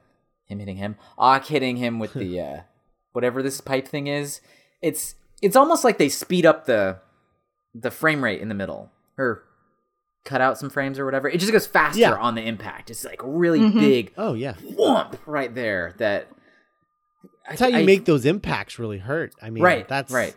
him 0.47 0.59
hitting 0.61 0.77
him, 0.77 0.97
Ock 1.19 1.47
hitting 1.47 1.77
him 1.77 1.99
with 1.99 2.13
the 2.15 2.41
uh 2.49 2.61
whatever 3.13 3.43
this 3.43 3.61
pipe 3.61 3.89
thing 3.89 4.07
is. 4.07 4.41
It's 4.83 5.15
it's 5.43 5.57
almost 5.57 5.83
like 5.85 5.99
they 5.99 6.09
speed 6.09 6.47
up 6.47 6.67
the 6.67 6.99
the 7.75 7.91
frame 7.91 8.23
rate 8.23 8.41
in 8.41 8.49
the 8.49 8.55
middle 8.55 8.91
or 9.19 9.45
cut 10.25 10.41
out 10.41 10.59
some 10.59 10.71
frames 10.71 10.99
or 10.99 11.05
whatever. 11.05 11.29
It 11.29 11.39
just 11.39 11.53
goes 11.53 11.67
faster 11.67 11.99
Yeah. 12.01 12.13
on 12.15 12.35
the 12.35 12.43
impact. 12.43 12.91
It's 12.91 13.05
like 13.05 13.21
really 13.25 13.69
big 13.71 14.13
Oh 14.17 14.35
yeah. 14.35 14.55
whomp 14.55 15.17
right 15.27 15.55
there. 15.55 15.95
That 15.99 16.29
That's 17.49 17.61
how 17.61 17.69
you 17.69 17.85
make 17.85 18.05
those 18.05 18.25
impacts 18.25 18.79
really 18.79 18.99
hurt. 18.99 19.35
I 19.43 19.51
mean, 19.51 19.63
right. 19.65 19.87
That's 19.89 20.13
right. 20.13 20.35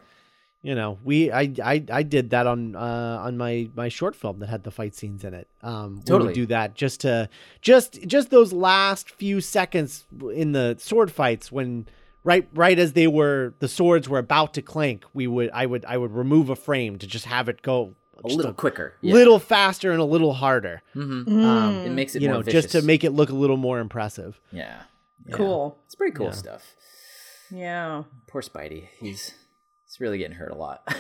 You 0.65 0.75
know, 0.75 0.97
we 1.03 1.29
I 1.29 1.53
I, 1.61 1.83
I 1.91 2.03
did 2.03 2.29
that 2.29 2.47
on 2.47 2.75
uh, 2.77 2.79
on 3.25 3.35
my 3.37 3.69
my 3.75 3.89
short 3.89 4.15
film 4.15 4.39
that 4.39 4.47
had 4.47 4.63
the 4.63 4.71
fight 4.71 4.95
scenes 4.95 5.25
in 5.25 5.33
it. 5.33 5.49
Um, 5.61 5.97
we 5.97 6.03
Totally. 6.03 6.27
would 6.29 6.35
do 6.35 6.45
that 6.47 6.73
just 6.75 7.01
to 7.01 7.27
just 7.61 8.01
just 8.07 8.29
those 8.29 8.53
last 8.53 9.09
few 9.11 9.41
seconds 9.41 10.05
in 10.33 10.53
the 10.53 10.77
sword 10.79 11.11
fights 11.11 11.51
when 11.51 11.85
right 12.23 12.47
right 12.53 12.79
as 12.79 12.93
they 12.93 13.07
were 13.07 13.53
the 13.59 13.67
swords 13.67 14.07
were 14.07 14.19
about 14.19 14.53
to 14.53 14.61
clank. 14.61 15.03
We 15.13 15.27
would 15.27 15.49
I 15.53 15.65
would 15.65 15.83
I 15.83 15.97
would 15.97 16.13
remove 16.13 16.49
a 16.49 16.55
frame 16.55 16.97
to 16.99 17.07
just 17.07 17.25
have 17.25 17.49
it 17.49 17.61
go 17.61 17.95
A 18.19 18.23
just 18.27 18.37
little 18.37 18.53
quicker. 18.53 18.93
Yeah. 19.01 19.13
little 19.13 19.39
faster 19.39 19.91
and 19.91 19.99
a 20.01 20.05
little 20.05 20.33
harder. 20.33 20.81
Mhm. 20.95 21.27
Um, 21.43 21.75
It 21.85 21.91
makes 21.91 22.15
it 22.15 22.21
you 22.21 22.29
more 22.29 22.37
know, 22.37 22.43
just 22.43 22.69
to 22.71 22.81
make 22.81 23.03
it 23.03 23.11
look 23.11 23.29
a 23.29 23.35
little 23.35 23.57
more 23.57 23.79
impressive. 23.79 24.39
Yeah. 24.51 24.81
Yeah. 25.27 25.35
Cool. 25.35 25.77
It's 25.85 25.95
pretty 25.95 26.13
cool 26.15 26.27
Yeah. 26.27 26.31
stuff. 26.33 26.75
Yeah. 27.51 28.03
Poor 28.27 28.41
Spidey. 28.41 28.87
He's 28.99 29.31
he's 29.85 29.99
really 29.99 30.17
getting 30.17 30.35
hurt 30.37 30.51
a 30.51 30.55
lot. 30.55 30.87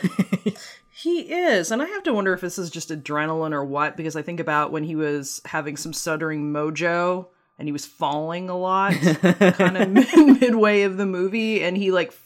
He 0.95 1.21
is, 1.33 1.71
and 1.71 1.81
I 1.81 1.85
have 1.87 2.03
to 2.03 2.13
wonder 2.13 2.33
if 2.33 2.41
this 2.41 2.59
is 2.59 2.69
just 2.69 2.89
adrenaline 2.89 3.51
or 3.51 3.65
what, 3.65 3.97
because 3.97 4.15
I 4.15 4.21
think 4.21 4.39
about 4.39 4.71
when 4.71 4.83
he 4.83 4.95
was 4.95 5.41
having 5.43 5.75
some 5.75 5.91
stuttering 5.91 6.53
mojo 6.53 7.25
and 7.57 7.67
he 7.67 7.71
was 7.71 7.83
falling 7.83 8.47
a 8.47 8.55
lot, 8.55 8.93
kind 9.53 9.75
of 9.77 9.89
midway 10.39 10.83
of 10.83 10.97
the 10.97 11.07
movie, 11.07 11.63
and 11.63 11.75
he 11.75 11.91
like 11.91 12.09
f- 12.09 12.22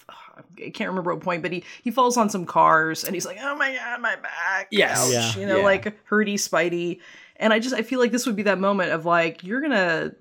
I 0.66 0.70
can't 0.70 0.90
remember 0.90 1.14
what 1.14 1.24
point, 1.24 1.42
but 1.42 1.52
he 1.52 1.64
he 1.84 1.92
falls 1.92 2.18
on 2.18 2.30
some 2.30 2.46
cars 2.46 3.04
and 3.04 3.14
he's 3.16 3.26
like, 3.26 3.38
"Oh 3.42 3.56
my 3.56 3.74
god, 3.76 4.02
my 4.02 4.16
back!" 4.16 4.68
Yes. 4.72 5.08
Ouch. 5.08 5.14
Yeah. 5.14 5.42
you 5.42 5.48
know, 5.48 5.58
Yeah. 5.58 5.64
like 5.64 6.06
hurty 6.10 6.36
Spidey, 6.36 7.00
and 7.38 7.54
I 7.54 7.60
just 7.60 7.76
I 7.76 7.82
feel 7.82 8.00
like 8.00 8.12
this 8.12 8.26
would 8.26 8.36
be 8.36 8.44
that 8.44 8.60
moment 8.60 8.92
of 8.92 9.06
like 9.06 9.44
you're 9.44 9.62
gonna, 9.62 10.12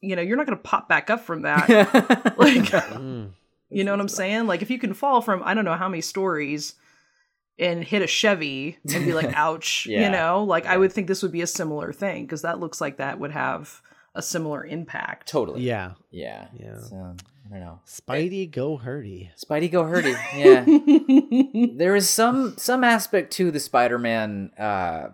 you 0.00 0.16
know, 0.16 0.22
you're 0.22 0.36
not 0.36 0.46
gonna 0.46 0.56
pop 0.56 0.88
back 0.88 1.10
up 1.10 1.20
from 1.24 1.42
that, 1.42 1.68
like. 2.38 2.64
Mm. 2.92 3.30
You 3.74 3.84
know 3.84 3.92
what 3.92 4.00
I'm 4.00 4.08
saying? 4.08 4.46
Like 4.48 4.60
if 4.60 4.70
you 4.70 4.78
can 4.78 4.92
fall 4.92 5.22
from 5.22 5.40
I 5.46 5.54
don't 5.54 5.64
know 5.64 5.76
how 5.76 5.88
many 5.88 6.02
stories 6.02 6.74
and 7.58 7.82
hit 7.82 8.02
a 8.02 8.06
Chevy 8.06 8.76
and 8.92 9.06
be 9.06 9.14
like, 9.14 9.32
ouch, 9.34 9.86
Yeah. 9.86 10.04
you 10.04 10.10
know, 10.10 10.44
like 10.44 10.66
I 10.66 10.76
would 10.76 10.92
think 10.92 11.06
this 11.06 11.22
would 11.22 11.32
be 11.32 11.40
a 11.40 11.46
similar 11.46 11.90
thing 11.90 12.24
because 12.26 12.42
that 12.42 12.60
looks 12.60 12.82
like 12.82 12.98
that 12.98 13.18
would 13.18 13.30
have 13.32 13.80
a 14.14 14.22
similar 14.22 14.64
impact. 14.64 15.28
totally. 15.28 15.62
Yeah, 15.62 15.92
Yeah. 16.10 16.46
Yeah. 16.58 16.78
So, 16.80 16.96
I 17.46 17.50
don't 17.50 17.60
know. 17.60 17.80
Spidey 17.86 18.50
go 18.50 18.76
hurdy. 18.76 19.30
Spidey 19.42 19.70
go 19.70 19.84
hurdy. 19.84 20.14
Yeah. 20.36 20.64
there 21.76 21.96
is 21.96 22.08
some 22.08 22.54
some 22.56 22.84
aspect 22.84 23.32
to 23.34 23.50
the 23.50 23.60
Spider-Man 23.60 24.52
uh, 24.58 25.08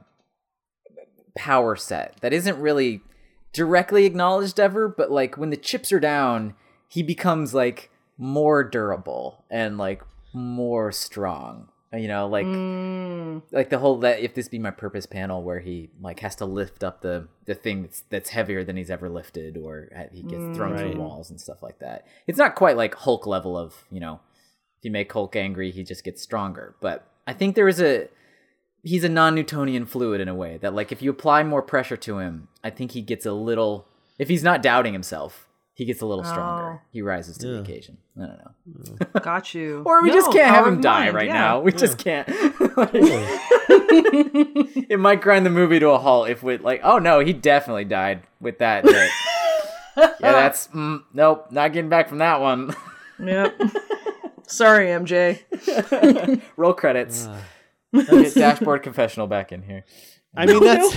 power 1.37 1.77
set 1.77 2.17
that 2.21 2.33
isn't 2.33 2.61
really 2.61 3.01
directly 3.53 4.05
acknowledged 4.05 4.61
ever, 4.61 4.89
but 4.89 5.11
like 5.11 5.37
when 5.37 5.51
the 5.51 5.57
chips 5.57 5.93
are 5.93 6.01
down, 6.01 6.55
he 6.89 7.03
becomes 7.03 7.55
like 7.55 7.91
more 8.17 8.63
durable 8.65 9.45
and 9.51 9.79
like 9.79 10.03
more 10.33 10.93
strong. 10.93 11.69
You 11.93 12.09
know, 12.09 12.29
like 12.29 12.61
Mm, 13.11 13.43
like 13.53 13.71
the 13.71 13.79
whole 13.79 13.99
that 14.01 14.21
if 14.21 14.35
this 14.35 14.49
be 14.49 14.59
my 14.59 14.71
purpose" 14.71 15.07
panel 15.07 15.43
where 15.43 15.61
he 15.61 15.91
like 16.01 16.21
has 16.21 16.37
to 16.37 16.45
lift 16.45 16.85
up 16.85 17.01
the 17.01 17.29
the 17.47 17.55
thing 17.55 17.83
that's 17.83 18.03
that's 18.11 18.31
heavier 18.31 18.63
than 18.65 18.77
he's 18.77 18.91
ever 18.91 19.09
lifted, 19.09 19.57
or 19.57 19.89
he 20.13 20.23
gets 20.23 20.47
thrown 20.49 20.73
Right. 20.73 20.81
through 20.83 21.01
walls 21.01 21.31
and 21.31 21.41
stuff 21.41 21.63
like 21.63 21.79
that. 21.79 22.07
It's 22.27 22.39
not 22.39 22.55
quite 22.55 22.77
like 22.77 22.95
Hulk 22.95 23.27
level 23.27 23.57
of 23.57 23.85
you 23.91 23.99
know, 23.99 24.21
if 24.79 24.85
you 24.85 24.91
make 24.91 25.13
Hulk 25.13 25.35
angry, 25.37 25.71
he 25.71 25.83
just 25.85 26.05
gets 26.05 26.23
stronger. 26.23 26.75
But 26.81 27.07
I 27.27 27.33
think 27.33 27.55
there 27.57 27.69
is 27.69 27.81
a 27.81 28.09
he's 28.83 29.05
a 29.05 29.09
non-Newtonian 29.09 29.87
fluid 29.87 30.21
in 30.21 30.29
a 30.29 30.35
way 30.35 30.59
that 30.59 30.75
like 30.75 30.93
if 30.93 31.03
you 31.03 31.11
apply 31.11 31.43
more 31.43 31.63
pressure 31.63 31.97
to 31.97 32.19
him, 32.19 32.49
I 32.63 32.71
think 32.71 32.93
he 32.93 33.03
gets 33.03 33.27
a 33.27 33.33
little. 33.33 33.89
If 34.19 34.29
he's 34.29 34.45
not 34.45 34.63
doubting 34.63 34.93
himself, 34.93 35.48
he 35.79 35.85
gets 35.85 36.03
a 36.03 36.07
little 36.07 36.25
stronger. 36.25 36.81
Oh. 36.83 36.87
He 36.93 37.03
rises 37.03 37.39
to 37.39 37.47
the 37.47 37.61
occasion. 37.61 37.99
I 38.21 38.27
don't 38.27 38.39
know. 38.39 39.21
got 39.21 39.55
you. 39.55 39.83
Or 39.87 40.03
we 40.03 40.09
No, 40.09 40.15
just 40.17 40.33
can't 40.33 40.49
have 40.49 40.67
him 40.67 40.81
die 40.81 41.05
mind, 41.05 41.15
right 41.15 41.29
yeah. 41.29 41.35
now. 41.35 41.61
We 41.61 41.71
just 41.71 41.99
can't. 41.99 42.27
it 44.91 44.99
might 44.99 45.21
grind 45.21 45.47
the 45.47 45.51
movie 45.51 45.79
to 45.79 45.91
a 45.91 45.99
halt 45.99 46.31
if 46.31 46.43
we 46.43 46.57
like. 46.59 46.81
Oh 46.83 46.99
no, 46.99 47.21
he 47.21 47.33
definitely 47.33 47.85
died 47.85 48.25
with 48.41 48.59
that. 48.59 48.87
hit. 48.87 49.09
yeah, 49.97 50.17
that's 50.21 50.67
mm, 50.69 51.05
nope. 51.15 51.47
Not 51.53 51.73
getting 51.73 51.89
back 51.89 52.09
from 52.09 52.19
that 52.19 52.41
one. 52.41 52.75
Yep. 53.25 53.63
Sorry, 54.49 54.87
MJ. 54.87 56.41
Roll 56.57 56.75
credits. 56.75 57.29
I'll 57.95 58.03
get 58.05 58.35
dashboard 58.35 58.83
confessional 58.83 59.29
back 59.29 59.53
in 59.53 59.63
here. 59.63 59.85
I 60.37 60.45
mean 60.47 60.61
that's 60.65 60.93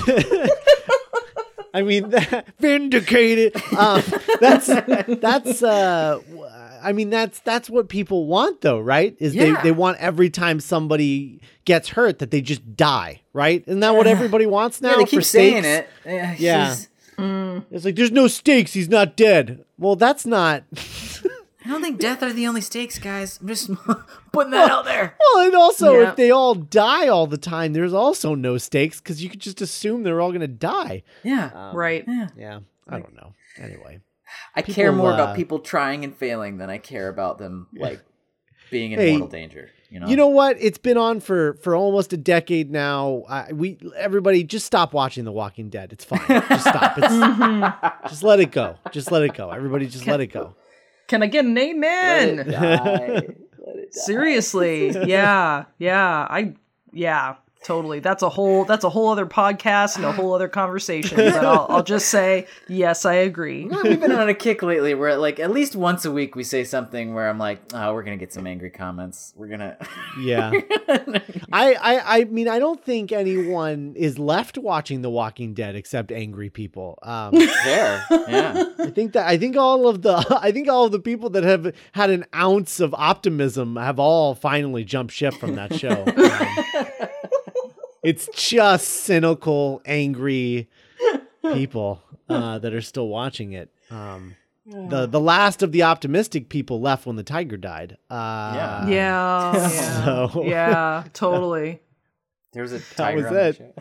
I 1.74 1.82
mean 1.84 2.10
that 2.10 2.48
vindicated. 2.60 3.56
Um, 3.78 4.02
that's 4.40 4.68
that's 4.68 5.64
uh 5.64 6.20
w- 6.30 6.46
I 6.84 6.92
mean 6.94 7.10
that's 7.10 7.40
that's 7.40 7.70
what 7.70 7.88
people 7.90 8.26
want 8.28 8.62
though, 8.62 8.80
right? 8.80 9.16
Is 9.20 9.36
Yeah. 9.36 9.56
they 9.56 9.64
they 9.64 9.72
want 9.72 9.98
every 10.00 10.30
time 10.30 10.60
somebody 10.60 11.42
gets 11.66 11.90
hurt 11.90 12.20
that 12.20 12.32
they 12.32 12.42
just 12.42 12.76
die, 12.76 13.22
right? 13.34 13.64
Isn't 13.68 13.80
that 13.82 13.96
what 13.96 14.08
everybody 14.08 14.46
wants 14.46 14.82
now? 14.82 14.92
Yeah, 14.92 14.96
they 14.98 15.06
for 15.06 15.10
keep 15.12 15.24
saying 15.24 15.64
it. 15.66 15.88
Yeah. 16.06 16.36
Yeah. 16.40 16.66
he's- 16.76 16.88
It's 17.72 17.86
like 17.86 17.96
there's 17.96 18.12
no 18.12 18.28
stakes, 18.28 18.74
he's 18.74 18.90
not 18.90 19.16
dead. 19.16 19.64
Well, 19.78 19.96
that's 19.96 20.26
not 20.26 20.64
I 21.64 21.70
don't 21.70 21.82
think 21.82 22.00
death 22.00 22.24
are 22.24 22.34
the 22.34 22.48
only 22.48 22.62
stakes, 22.62 22.98
guys. 22.98 23.38
I'm 23.40 23.48
just 23.48 23.70
putting 24.32 24.52
that 24.52 24.72
out 24.72 24.86
there. 24.86 25.16
Well, 25.20 25.46
and 25.46 25.56
also 25.56 26.00
Yeah. 26.00 26.10
if 26.10 26.16
they 26.16 26.32
all 26.32 26.56
die 26.56 27.08
all 27.08 27.28
the 27.28 27.38
time, 27.38 27.74
there's 27.74 27.94
also 27.94 28.34
no 28.36 28.58
stakes 28.58 29.00
because 29.00 29.24
you 29.24 29.30
could 29.30 29.40
just 29.42 29.62
assume 29.62 30.04
they're 30.04 30.22
all 30.22 30.32
gonna 30.32 30.48
die. 30.48 31.04
Yeah. 31.24 31.72
right. 31.74 32.04
Yeah. 32.08 32.28
Yeah, 32.36 32.60
I 32.90 33.00
don't 33.00 33.16
know. 33.16 33.34
Anyway, 33.58 34.00
I 34.56 34.62
care 34.64 34.92
more 34.92 35.12
uh, 35.12 35.16
about 35.16 35.36
people 35.36 35.60
trying 35.60 36.04
and 36.04 36.16
failing 36.16 36.58
than 36.58 36.70
I 36.70 36.78
care 36.80 37.10
about 37.10 37.38
them 37.38 37.68
like 37.74 38.02
being 38.72 38.94
in 38.94 39.00
Hey, 39.00 39.12
mortal 39.12 39.28
danger. 39.28 39.70
You 39.90 40.00
know. 40.00 40.08
you 40.08 40.16
know 40.16 40.30
what? 40.30 40.56
It's 40.58 40.78
been 40.78 40.98
on 40.98 41.20
for 41.20 41.56
for 41.56 41.76
almost 41.76 42.14
a 42.14 42.18
decade 42.18 42.72
now. 42.72 43.24
I, 43.28 43.52
we 43.52 43.78
everybody 43.98 44.44
just 44.46 44.66
stop 44.66 44.94
watching 44.94 45.26
The 45.26 45.34
Walking 45.34 45.70
Dead. 45.70 45.92
It's 45.92 46.06
fine. 46.06 46.22
Just 46.28 46.66
stop. 46.66 46.94
It's, 46.98 47.14
just 48.10 48.24
let 48.24 48.40
it 48.40 48.52
go. 48.52 48.78
Just 48.92 49.12
let 49.12 49.22
it 49.24 49.34
go. 49.34 49.50
Everybody, 49.52 49.88
just 49.88 50.08
let 50.08 50.22
it 50.22 50.28
go. 50.28 50.56
Can 51.12 51.24
I 51.24 51.28
get 51.28 51.44
an 51.44 51.58
amen? 51.58 52.40
it 52.40 52.44
die. 52.52 52.58
Let 52.58 53.10
it 53.20 53.36
die. 53.58 53.88
Seriously. 53.92 54.96
Yeah. 55.06 55.66
Yeah. 55.78 56.26
I 56.30 56.54
yeah, 56.94 57.36
totally. 57.64 58.00
That's 58.00 58.24
a 58.24 58.30
whole 58.30 58.66
that's 58.66 58.84
a 58.84 58.90
whole 58.90 59.10
other 59.10 59.26
podcast 59.26 59.96
and 59.96 60.06
a 60.06 60.12
whole 60.12 60.34
other 60.34 60.48
conversation. 60.48 61.18
But 61.18 61.46
I'll, 61.46 61.66
I'll 61.70 61.84
just 61.84 62.10
say, 62.10 62.48
yes, 62.68 63.06
I 63.06 63.14
agree. 63.14 63.68
Yeah, 63.70 63.82
We've 63.84 64.00
been 64.00 64.12
on 64.12 64.30
a 64.30 64.34
kick 64.34 64.62
lately 64.64 64.94
where 64.94 65.16
like 65.18 65.40
at 65.40 65.52
least 65.52 65.76
once 65.76 66.06
a 66.06 66.12
week 66.12 66.36
we 66.36 66.44
say 66.44 66.64
something 66.64 67.14
where 67.14 67.30
I'm 67.30 67.38
like, 67.38 67.62
oh, 67.74 67.94
we're 67.94 68.04
gonna 68.04 68.18
get 68.18 68.34
some 68.34 68.48
angry 68.48 68.70
comments. 68.70 69.34
We're 69.36 69.48
gonna 69.48 69.78
Yeah. 70.20 70.52
I, 71.52 71.74
I 71.74 72.20
I 72.20 72.24
mean 72.26 72.48
I 72.48 72.60
don't 72.60 72.84
think 72.84 73.12
anyone 73.12 73.94
is 73.96 74.18
left 74.20 74.58
watching 74.58 75.02
The 75.02 75.10
Walking 75.10 75.54
Dead 75.54 75.76
except 75.76 76.12
angry 76.12 76.50
people. 76.50 77.00
Um, 77.04 77.34
there. 77.66 78.06
Yeah. 78.10 78.66
I 78.80 78.90
think 78.90 79.14
that 79.14 79.28
I 79.28 79.38
think 79.38 79.58
all 79.58 79.88
of 79.88 80.02
the 80.02 80.26
I 80.42 80.52
think 80.52 80.68
all 80.68 80.86
of 80.86 80.92
the 80.92 81.00
people 81.00 81.30
that 81.32 81.44
have 81.44 81.74
had 81.94 82.10
an 82.10 82.26
ounce 82.36 82.80
of 82.80 82.94
optimism 82.94 83.76
have 83.76 84.00
all 84.00 84.36
finally 84.36 84.84
jumped 84.84 85.14
ship 85.14 85.34
from 85.36 85.56
that 85.56 85.74
show. 85.76 86.04
Um, 86.06 87.08
it's 88.04 88.28
just 88.36 88.88
cynical, 88.88 89.82
angry 89.86 90.70
people 91.54 92.02
uh, 92.30 92.60
that 92.60 92.74
are 92.74 92.82
still 92.82 93.08
watching 93.08 93.54
it. 93.54 93.70
Um, 93.90 94.36
the 94.66 95.06
the 95.06 95.20
last 95.20 95.64
of 95.64 95.72
the 95.72 95.84
optimistic 95.84 96.48
people 96.50 96.80
left 96.80 97.06
when 97.06 97.16
the 97.16 97.24
tiger 97.24 97.58
died. 97.58 97.98
Uh, 98.10 98.54
Yeah. 98.56 98.88
Yeah. 98.88 99.54
Yeah. 99.70 100.06
So- 100.30 100.44
Yeah, 100.46 101.04
totally. 101.14 101.82
There 102.54 102.64
was 102.64 102.74
a 102.74 102.80
tiger 102.82 103.18
was 103.18 103.26
on 103.28 103.34
that 103.34 103.56
show. 103.56 103.74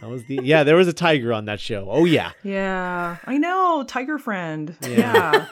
that 0.00 0.08
was 0.08 0.24
the 0.24 0.40
yeah. 0.42 0.64
There 0.64 0.74
was 0.76 0.88
a 0.88 0.92
tiger 0.92 1.32
on 1.32 1.44
that 1.46 1.60
show. 1.60 1.86
Oh 1.88 2.04
yeah. 2.04 2.32
Yeah. 2.42 3.16
I 3.24 3.38
know, 3.38 3.84
Tiger 3.86 4.18
Friend. 4.18 4.76
Yeah. 4.82 5.46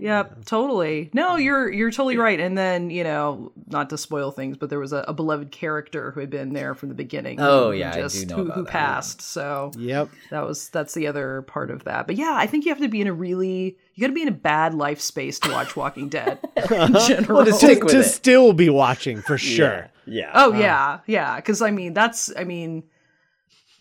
Yep, 0.00 0.44
totally. 0.44 1.10
No, 1.12 1.36
you're 1.36 1.70
you're 1.70 1.90
totally 1.90 2.16
right. 2.16 2.38
And 2.38 2.56
then, 2.56 2.90
you 2.90 3.04
know, 3.04 3.52
not 3.66 3.90
to 3.90 3.98
spoil 3.98 4.30
things, 4.30 4.56
but 4.56 4.70
there 4.70 4.78
was 4.78 4.92
a, 4.92 5.04
a 5.08 5.12
beloved 5.12 5.50
character 5.52 6.10
who 6.10 6.20
had 6.20 6.30
been 6.30 6.52
there 6.52 6.74
from 6.74 6.88
the 6.88 6.94
beginning. 6.94 7.40
Oh, 7.40 7.70
who 7.70 7.78
yeah, 7.78 7.90
I 7.90 7.96
do 7.96 8.02
just 8.02 8.26
know 8.28 8.36
who, 8.36 8.42
about 8.42 8.54
who 8.54 8.64
that, 8.64 8.68
yeah. 8.68 8.86
passed. 8.86 9.22
So 9.22 9.70
Yep. 9.76 10.10
that 10.30 10.46
was 10.46 10.68
that's 10.70 10.94
the 10.94 11.06
other 11.06 11.42
part 11.42 11.70
of 11.70 11.84
that. 11.84 12.06
But 12.06 12.16
yeah, 12.16 12.34
I 12.34 12.46
think 12.46 12.64
you 12.64 12.70
have 12.70 12.80
to 12.80 12.88
be 12.88 13.00
in 13.00 13.06
a 13.06 13.12
really 13.12 13.76
you 13.94 14.00
got 14.00 14.08
to 14.08 14.12
be 14.12 14.22
in 14.22 14.28
a 14.28 14.32
bad 14.32 14.74
life 14.74 15.00
space 15.00 15.38
to 15.40 15.50
watch 15.50 15.74
Walking 15.76 16.08
Dead 16.08 16.38
in 16.56 16.62
uh-huh. 16.62 17.08
general. 17.08 17.44
to, 17.44 17.52
stick 17.52 17.82
with 17.82 17.92
to 17.92 18.00
it. 18.00 18.04
still 18.04 18.52
be 18.52 18.68
watching 18.68 19.22
for 19.22 19.38
sure. 19.38 19.90
Yeah. 20.06 20.30
Oh 20.34 20.50
uh-huh. 20.50 20.60
yeah, 20.60 20.98
yeah. 21.06 21.36
Because 21.36 21.62
I 21.62 21.70
mean, 21.70 21.94
that's 21.94 22.30
I 22.36 22.44
mean, 22.44 22.84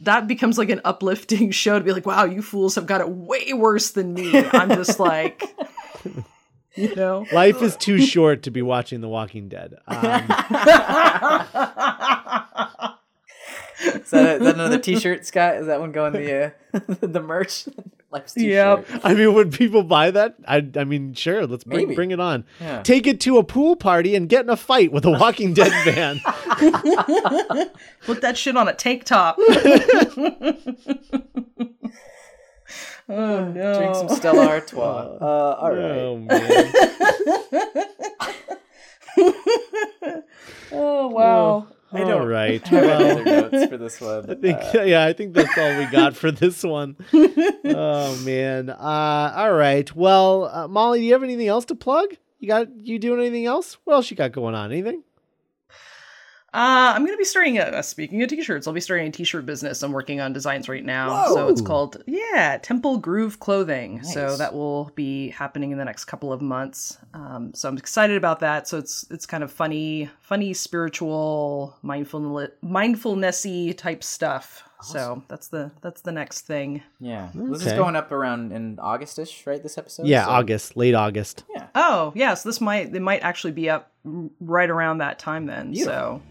that 0.02 0.28
becomes 0.28 0.58
like 0.58 0.70
an 0.70 0.82
uplifting 0.86 1.52
show 1.52 1.78
to 1.78 1.86
be 1.86 1.92
like, 1.92 2.06
wow, 2.06 2.26
you 2.26 2.42
fools 2.42 2.76
have 2.76 2.86
got 2.86 3.02
it 3.02 3.10
way 3.10 3.54
worse 3.54 3.92
than 3.92 4.14
me. 4.14 4.46
I'm 4.52 4.70
just 4.70 5.00
like, 5.00 5.44
you 6.76 6.96
know. 6.96 7.26
Life 7.32 7.62
is 7.62 7.76
too 7.76 8.00
short 8.00 8.44
to 8.44 8.52
be 8.52 8.62
watching 8.62 9.02
The 9.02 9.10
Walking 9.10 9.50
Dead. 9.50 9.76
Um, 9.96 10.00
Is 13.78 14.10
that, 14.12 14.38
is 14.38 14.42
that 14.42 14.56
another 14.56 14.80
T-shirt, 14.80 15.26
Scott? 15.26 15.56
Is 15.56 15.68
that 15.68 15.80
one 15.80 15.92
going 15.92 16.14
the 16.14 16.54
uh, 16.74 16.80
the 17.02 17.22
merch? 17.22 17.66
Life's 18.10 18.36
Yep. 18.38 18.88
I 19.04 19.14
mean, 19.14 19.34
would 19.34 19.52
people 19.52 19.84
buy 19.84 20.12
that? 20.12 20.36
I, 20.48 20.66
I 20.76 20.86
mean, 20.86 21.14
sure. 21.14 21.46
Let's 21.46 21.66
bring, 21.66 21.88
Maybe. 21.88 21.96
bring 21.96 22.12
it 22.12 22.20
on. 22.20 22.46
Yeah. 22.62 22.82
Take 22.84 23.06
it 23.08 23.20
to 23.22 23.38
a 23.38 23.44
pool 23.44 23.76
party 23.76 24.16
and 24.16 24.30
get 24.30 24.46
in 24.46 24.50
a 24.50 24.56
fight 24.56 24.92
with 24.94 25.04
a 25.06 25.12
Walking 25.12 25.54
Dead 25.54 25.72
fan. 25.84 26.22
Put 28.06 28.22
that 28.22 28.38
shit 28.38 28.56
on 28.56 28.68
a 28.70 28.74
tank 28.74 29.04
top. 29.04 29.38
Oh 33.10 33.46
no. 33.46 33.78
Drink 33.78 33.96
some 33.96 34.10
Stella 34.10 34.48
Artois. 34.48 35.18
Uh, 35.22 35.26
all 35.26 35.72
right. 35.72 35.92
oh 35.92 36.18
man. 36.18 36.74
Oh 40.72 41.08
wow. 41.08 41.68
I 41.94 42.00
don't 42.00 42.12
All 42.22 42.28
right. 42.28 42.66
have 42.68 42.84
any 42.84 42.88
Well, 42.88 43.12
other 43.20 43.24
notes 43.50 43.66
for 43.72 43.78
this 43.78 44.02
one. 44.02 44.30
I 44.30 44.36
think 44.36 44.58
Uh, 44.76 44.82
yeah, 44.82 45.06
I 45.06 45.14
think 45.14 45.34
that's 45.34 45.58
all 45.58 45.78
we 45.78 45.86
got 45.86 46.16
for 46.16 46.32
this 46.32 46.64
one. 46.64 46.98
oh 47.14 48.18
man. 48.26 48.70
Uh, 48.70 49.34
all 49.38 49.54
right. 49.54 49.94
Well, 49.96 50.46
uh, 50.46 50.68
Molly, 50.68 51.00
do 51.00 51.06
you 51.06 51.14
have 51.14 51.24
anything 51.24 51.48
else 51.48 51.64
to 51.66 51.76
plug? 51.76 52.10
You 52.40 52.48
got 52.50 52.76
you 52.76 53.00
doing 53.00 53.22
anything 53.22 53.46
else? 53.46 53.78
What 53.86 53.94
else 53.94 54.12
you 54.12 54.18
got 54.18 54.34
going 54.34 54.56
on? 54.56 54.72
Anything? 54.72 55.04
Uh, 56.56 56.94
I'm 56.96 57.02
going 57.04 57.14
to 57.14 57.18
be 57.18 57.26
starting 57.26 57.58
a, 57.58 57.64
uh, 57.64 57.82
speaking 57.82 58.24
of 58.24 58.30
t-shirts, 58.30 58.66
I'll 58.66 58.74
be 58.74 58.80
starting 58.80 59.08
a 59.08 59.12
t-shirt 59.12 59.46
business. 59.46 59.84
I'm 59.84 59.92
working 59.92 60.22
on 60.22 60.32
designs 60.32 60.70
right 60.70 60.86
now. 60.86 61.34
So 61.34 61.50
it's 61.50 61.60
called, 61.60 62.02
yeah, 62.08 62.58
Temple 62.62 62.98
Groove 62.98 63.42
Clothing. 63.42 64.02
So 64.04 64.38
that 64.38 64.54
will 64.54 64.90
be 64.96 65.30
happening 65.32 65.72
in 65.72 65.78
the 65.78 65.84
next 65.84 66.06
couple 66.06 66.32
of 66.32 66.42
months. 66.42 66.98
Um, 67.14 67.54
so 67.54 67.68
I'm 67.68 67.78
excited 67.78 68.16
about 68.16 68.40
that. 68.40 68.70
So 68.70 68.78
it's, 68.78 69.06
it's 69.12 69.26
kind 69.26 69.44
of 69.44 69.52
funny, 69.52 70.10
funny, 70.22 70.54
spiritual, 70.54 71.76
mindfulness, 71.82 72.52
mindfulnessy 72.64 73.78
type 73.78 74.02
stuff. 74.02 74.64
So 74.82 75.24
that's 75.28 75.48
the, 75.48 75.72
that's 75.82 76.02
the 76.02 76.12
next 76.12 76.42
thing. 76.42 76.84
yeah, 77.00 77.30
this 77.34 77.66
is 77.66 77.74
going 77.74 77.96
up 77.96 78.12
around 78.12 78.52
in 78.54 78.78
Augustish, 78.78 79.46
right? 79.48 79.62
This 79.62 79.78
episode. 79.78 80.06
Yeah, 80.06 80.26
So- 80.26 80.32
August, 80.32 80.78
late 80.78 80.94
August. 80.94 81.44
Yeah. 81.54 81.68
Oh, 81.76 82.14
yeah. 82.16 82.36
So 82.36 82.48
this 82.48 82.62
might, 82.62 82.94
it 82.96 83.02
might 83.02 83.24
actually 83.24 83.54
be 83.54 83.70
up 83.70 83.92
right 84.40 84.70
around 84.70 85.00
that 85.00 85.18
time 85.20 85.48
then. 85.48 85.74
So 85.76 86.22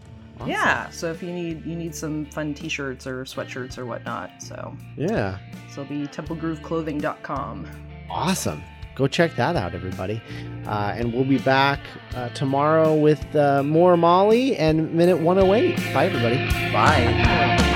yeah. 0.45 0.89
So 0.89 1.11
if 1.11 1.21
you 1.23 1.31
need, 1.31 1.65
you 1.65 1.75
need 1.75 1.95
some 1.95 2.25
fun 2.27 2.53
t-shirts 2.53 3.07
or 3.07 3.23
sweatshirts 3.23 3.77
or 3.77 3.85
whatnot. 3.85 4.31
So 4.41 4.75
Yeah. 4.97 5.37
So 5.69 5.81
it'll 5.81 5.95
be 5.95 6.07
templegrooveclothing.com. 6.07 7.67
Awesome. 8.09 8.61
Go 8.95 9.07
check 9.07 9.35
that 9.35 9.57
out, 9.57 9.75
everybody. 9.75 10.21
Uh, 10.65 10.93
and 10.95 11.13
we'll 11.13 11.25
be 11.25 11.37
back 11.39 11.81
uh, 12.15 12.29
tomorrow 12.29 12.95
with 12.95 13.35
uh, 13.35 13.61
more 13.61 13.97
Molly 13.97 14.55
and 14.55 14.93
minute 14.93 15.19
108. 15.19 15.93
Bye, 15.93 16.05
everybody. 16.05 16.37
Bye. 16.71 17.73